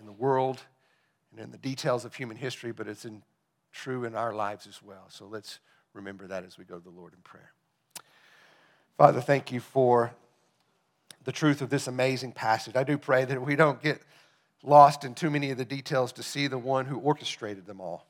in 0.00 0.04
the 0.04 0.12
world 0.12 0.60
and 1.30 1.40
in 1.40 1.52
the 1.52 1.58
details 1.58 2.04
of 2.04 2.14
human 2.14 2.36
history, 2.36 2.72
but 2.72 2.88
it's 2.88 3.04
in, 3.04 3.22
true 3.72 4.04
in 4.04 4.16
our 4.16 4.34
lives 4.34 4.66
as 4.66 4.82
well. 4.82 5.06
So 5.08 5.26
let's 5.26 5.60
remember 5.92 6.26
that 6.26 6.44
as 6.44 6.58
we 6.58 6.64
go 6.64 6.78
to 6.78 6.84
the 6.84 6.90
Lord 6.90 7.12
in 7.12 7.20
prayer. 7.20 7.52
Father, 8.98 9.20
thank 9.20 9.52
you 9.52 9.60
for 9.60 10.12
the 11.24 11.32
truth 11.32 11.62
of 11.62 11.70
this 11.70 11.86
amazing 11.86 12.32
passage. 12.32 12.74
I 12.74 12.84
do 12.84 12.98
pray 12.98 13.24
that 13.24 13.40
we 13.40 13.54
don't 13.54 13.80
get 13.80 14.02
lost 14.64 15.04
in 15.04 15.14
too 15.14 15.30
many 15.30 15.50
of 15.52 15.58
the 15.58 15.64
details 15.64 16.12
to 16.12 16.22
see 16.24 16.48
the 16.48 16.58
one 16.58 16.86
who 16.86 16.98
orchestrated 16.98 17.66
them 17.66 17.80
all 17.80 18.06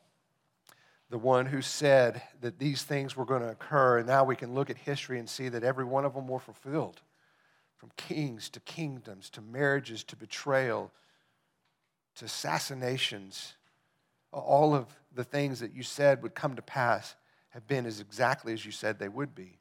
the 1.11 1.19
one 1.19 1.47
who 1.47 1.63
said 1.63 2.23
that 2.41 2.59
these 2.59 2.83
things 2.83 3.17
were 3.17 3.25
going 3.25 3.43
to 3.43 3.51
occur. 3.51 3.99
And 3.99 4.07
now 4.07 4.25
we 4.25 4.37
can 4.37 4.55
look 4.55 4.71
at 4.71 4.77
history 4.77 5.19
and 5.19 5.29
see 5.29 5.49
that 5.49 5.63
every 5.63 5.85
one 5.85 6.05
of 6.05 6.15
them 6.15 6.27
were 6.27 6.41
fulfilled 6.41 7.01
from 7.77 7.91
kings 7.97 8.49
to 8.51 8.61
kingdoms 8.61 9.31
to 9.31 9.41
marriages 9.41 10.03
to 10.05 10.17
betrayal 10.17 10.91
to 12.17 12.25
assassinations. 12.25 13.55
All 14.33 14.75
of 14.75 14.87
the 15.15 15.25
things 15.25 15.61
that 15.61 15.75
you 15.75 15.83
said 15.83 16.23
would 16.23 16.35
come 16.35 16.57
to 16.57 16.63
pass 16.63 17.15
have 17.51 17.67
been 17.67 17.87
as 17.87 18.01
exactly 18.01 18.53
as 18.53 18.65
you 18.65 18.73
said 18.73 18.99
they 18.99 19.09
would 19.09 19.35
be. 19.35 19.59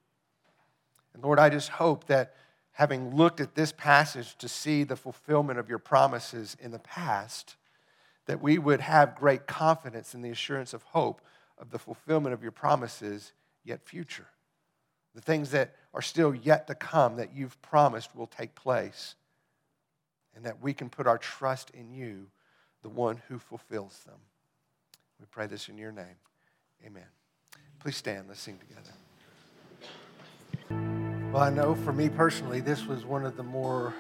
And 1.14 1.24
Lord, 1.24 1.40
I 1.40 1.50
just 1.50 1.70
hope 1.70 2.08
that 2.08 2.34
having 2.72 3.16
looked 3.16 3.40
at 3.40 3.56
this 3.56 3.72
passage 3.72 4.36
to 4.38 4.50
see 4.50 4.84
the 4.84 4.98
fulfillment 4.98 5.60
of 5.60 5.70
your 5.70 5.80
promises 5.80 6.58
in 6.60 6.72
the 6.72 6.80
past, 6.80 7.56
that 8.26 8.42
we 8.42 8.58
would 8.58 8.82
have 8.82 9.16
great 9.16 9.48
confidence 9.48 10.14
in 10.14 10.22
the 10.22 10.30
assurance 10.30 10.74
of 10.74 10.84
hope 10.84 11.22
of 11.58 11.72
the 11.72 11.80
fulfillment 11.80 12.34
of 12.34 12.42
your 12.42 12.52
promises 12.52 13.34
yet 13.64 13.82
future. 13.88 14.28
The 15.14 15.22
things 15.22 15.52
that 15.52 15.76
are 15.94 16.02
still 16.02 16.36
yet 16.36 16.68
to 16.68 16.76
come 16.76 17.16
that 17.18 17.34
you've 17.34 17.62
promised 17.62 18.16
will 18.16 18.28
take 18.28 18.54
place. 18.56 19.16
And 20.36 20.46
that 20.46 20.62
we 20.62 20.74
can 20.74 20.90
put 20.90 21.08
our 21.08 21.18
trust 21.18 21.70
in 21.70 21.94
you, 21.94 22.28
the 22.84 22.90
one 22.90 23.22
who 23.30 23.40
fulfills 23.40 23.98
them. 24.06 24.20
We 25.20 25.26
pray 25.32 25.48
this 25.48 25.70
in 25.70 25.78
your 25.78 25.94
name. 25.94 26.18
Amen. 26.86 27.06
Please 27.80 27.96
stand. 27.96 28.28
Let's 28.28 28.42
sing 28.42 28.60
together. 28.60 28.92
Well, 31.32 31.42
I 31.42 31.50
know 31.50 31.76
for 31.76 31.94
me 31.94 32.10
personally, 32.10 32.60
this 32.60 32.86
was 32.86 33.06
one 33.06 33.26
of 33.26 33.38
the 33.38 33.44
more 33.44 33.94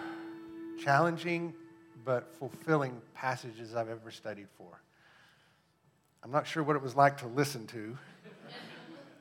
challenging 0.83 1.53
but 2.03 2.31
fulfilling 2.37 3.01
passages 3.13 3.75
I've 3.75 3.89
ever 3.89 4.11
studied 4.11 4.47
for. 4.57 4.81
I'm 6.25 6.31
not 6.31 6.47
sure 6.47 6.63
what 6.63 6.75
it 6.75 6.81
was 6.81 6.95
like 6.95 7.19
to 7.19 7.27
listen 7.27 7.67
to, 7.67 7.95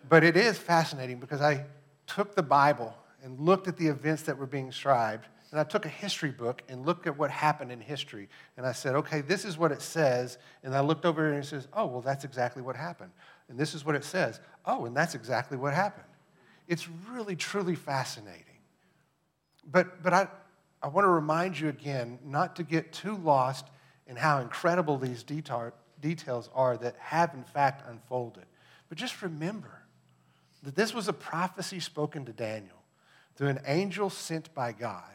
but 0.09 0.25
it 0.25 0.39
is 0.39 0.57
fascinating 0.57 1.21
because 1.21 1.43
I 1.43 1.67
took 2.07 2.35
the 2.35 2.43
Bible 2.43 2.97
and 3.23 3.39
looked 3.39 3.69
at 3.69 3.77
the 3.77 3.89
events 3.89 4.23
that 4.23 4.39
were 4.39 4.47
being 4.47 4.71
described, 4.71 5.27
and 5.51 5.61
I 5.61 5.65
took 5.65 5.85
a 5.85 5.91
history 5.91 6.31
book 6.31 6.63
and 6.67 6.87
looked 6.87 7.07
at 7.07 7.19
what 7.19 7.31
happened 7.31 7.71
in 7.71 7.79
history. 7.79 8.31
And 8.57 8.65
I 8.65 8.73
said, 8.73 8.95
okay, 8.95 9.21
this 9.21 9.45
is 9.45 9.59
what 9.59 9.71
it 9.71 9.83
says. 9.83 10.39
And 10.63 10.75
I 10.75 10.81
looked 10.81 11.05
over 11.05 11.29
and 11.29 11.45
it 11.45 11.47
says, 11.47 11.69
oh, 11.75 11.85
well, 11.85 12.01
that's 12.01 12.25
exactly 12.25 12.63
what 12.63 12.75
happened. 12.75 13.11
And 13.51 13.59
this 13.59 13.75
is 13.75 13.85
what 13.85 13.95
it 13.95 14.05
says. 14.05 14.41
Oh, 14.65 14.87
and 14.87 14.97
that's 14.97 15.15
exactly 15.15 15.59
what 15.59 15.75
happened. 15.75 16.07
It's 16.69 16.89
really, 17.11 17.37
truly 17.37 17.75
fascinating. 17.75 18.41
But, 19.71 20.03
but 20.03 20.15
I, 20.15 20.29
I 20.83 20.89
want 20.89 21.05
to 21.05 21.11
remind 21.11 21.61
you 21.61 21.69
again 21.69 22.19
not 22.25 22.57
to 22.57 22.63
get 22.63 22.95
too 22.95 23.19
lost 23.19 23.67
in 24.07 24.17
how 24.17 24.41
incredible 24.41 24.97
these 24.97 25.23
details 25.23 25.75
details 26.05 26.51
are 26.55 26.77
that 26.77 26.95
have 26.99 27.33
in 27.33 27.43
fact 27.43 27.89
unfolded. 27.89 28.45
But 28.91 28.99
just 28.99 29.23
remember 29.23 29.83
that 30.63 30.77
this 30.77 30.93
was 30.93 31.09
a 31.09 31.15
prophecy 31.15 31.81
spoken 31.81 32.27
to 32.27 32.33
Daniel 32.33 32.77
through 33.35 33.49
an 33.49 33.61
angel 33.67 34.11
sent 34.11 34.55
by 34.55 34.73
God 34.73 35.11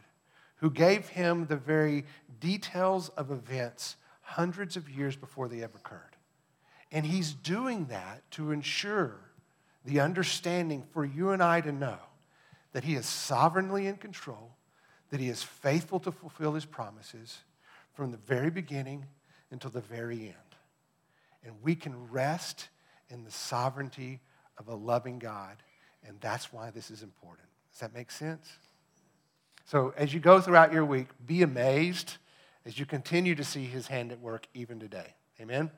who 0.56 0.72
gave 0.72 1.08
him 1.08 1.46
the 1.46 1.56
very 1.56 2.06
details 2.40 3.10
of 3.10 3.30
events 3.30 3.98
hundreds 4.22 4.76
of 4.76 4.90
years 4.90 5.16
before 5.16 5.48
they 5.48 5.62
ever 5.62 5.78
occurred. 5.78 6.18
And 6.92 7.06
he's 7.06 7.34
doing 7.34 7.86
that 7.86 8.24
to 8.32 8.52
ensure 8.52 9.20
the 9.86 10.00
understanding 10.00 10.84
for 10.92 11.06
you 11.06 11.30
and 11.30 11.42
I 11.42 11.62
to 11.62 11.72
know 11.72 12.00
that 12.74 12.84
he 12.84 12.96
is 12.96 13.06
sovereignly 13.06 13.86
in 13.86 13.98
control, 13.98 14.56
that 15.12 15.20
he 15.20 15.30
is 15.30 15.44
faithful 15.44 16.00
to 16.00 16.12
fulfill 16.12 16.56
his 16.56 16.66
promises 16.66 17.38
from 17.94 18.12
the 18.12 18.18
very 18.18 18.50
beginning 18.50 19.06
until 19.52 19.70
the 19.70 19.82
very 19.82 20.20
end 20.20 20.49
and 21.44 21.56
we 21.62 21.76
can 21.76 22.10
rest 22.10 22.70
in 23.10 23.24
the 23.24 23.32
sovereignty 23.32 24.20
of 24.58 24.68
a 24.68 24.76
loving 24.76 25.20
God. 25.20 25.58
And 26.06 26.20
that's 26.22 26.52
why 26.54 26.70
this 26.70 26.92
is 26.92 27.04
important. 27.04 27.48
Does 27.72 27.80
that 27.82 27.94
make 27.94 28.12
sense? 28.12 28.48
So, 29.66 29.94
as 29.96 30.14
you 30.14 30.20
go 30.20 30.42
throughout 30.42 30.74
your 30.74 30.86
week, 30.86 31.08
be 31.26 31.44
amazed 31.44 32.18
as 32.66 32.80
you 32.80 32.86
continue 32.86 33.36
to 33.36 33.44
see 33.44 33.66
his 33.66 33.88
hand 33.88 34.12
at 34.12 34.20
work 34.20 34.48
even 34.54 34.80
today. 34.80 35.14
Amen? 35.40 35.58
Amen. 35.58 35.72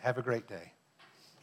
Have 0.00 0.18
a 0.18 0.22
great 0.22 0.48
day. 0.48 0.72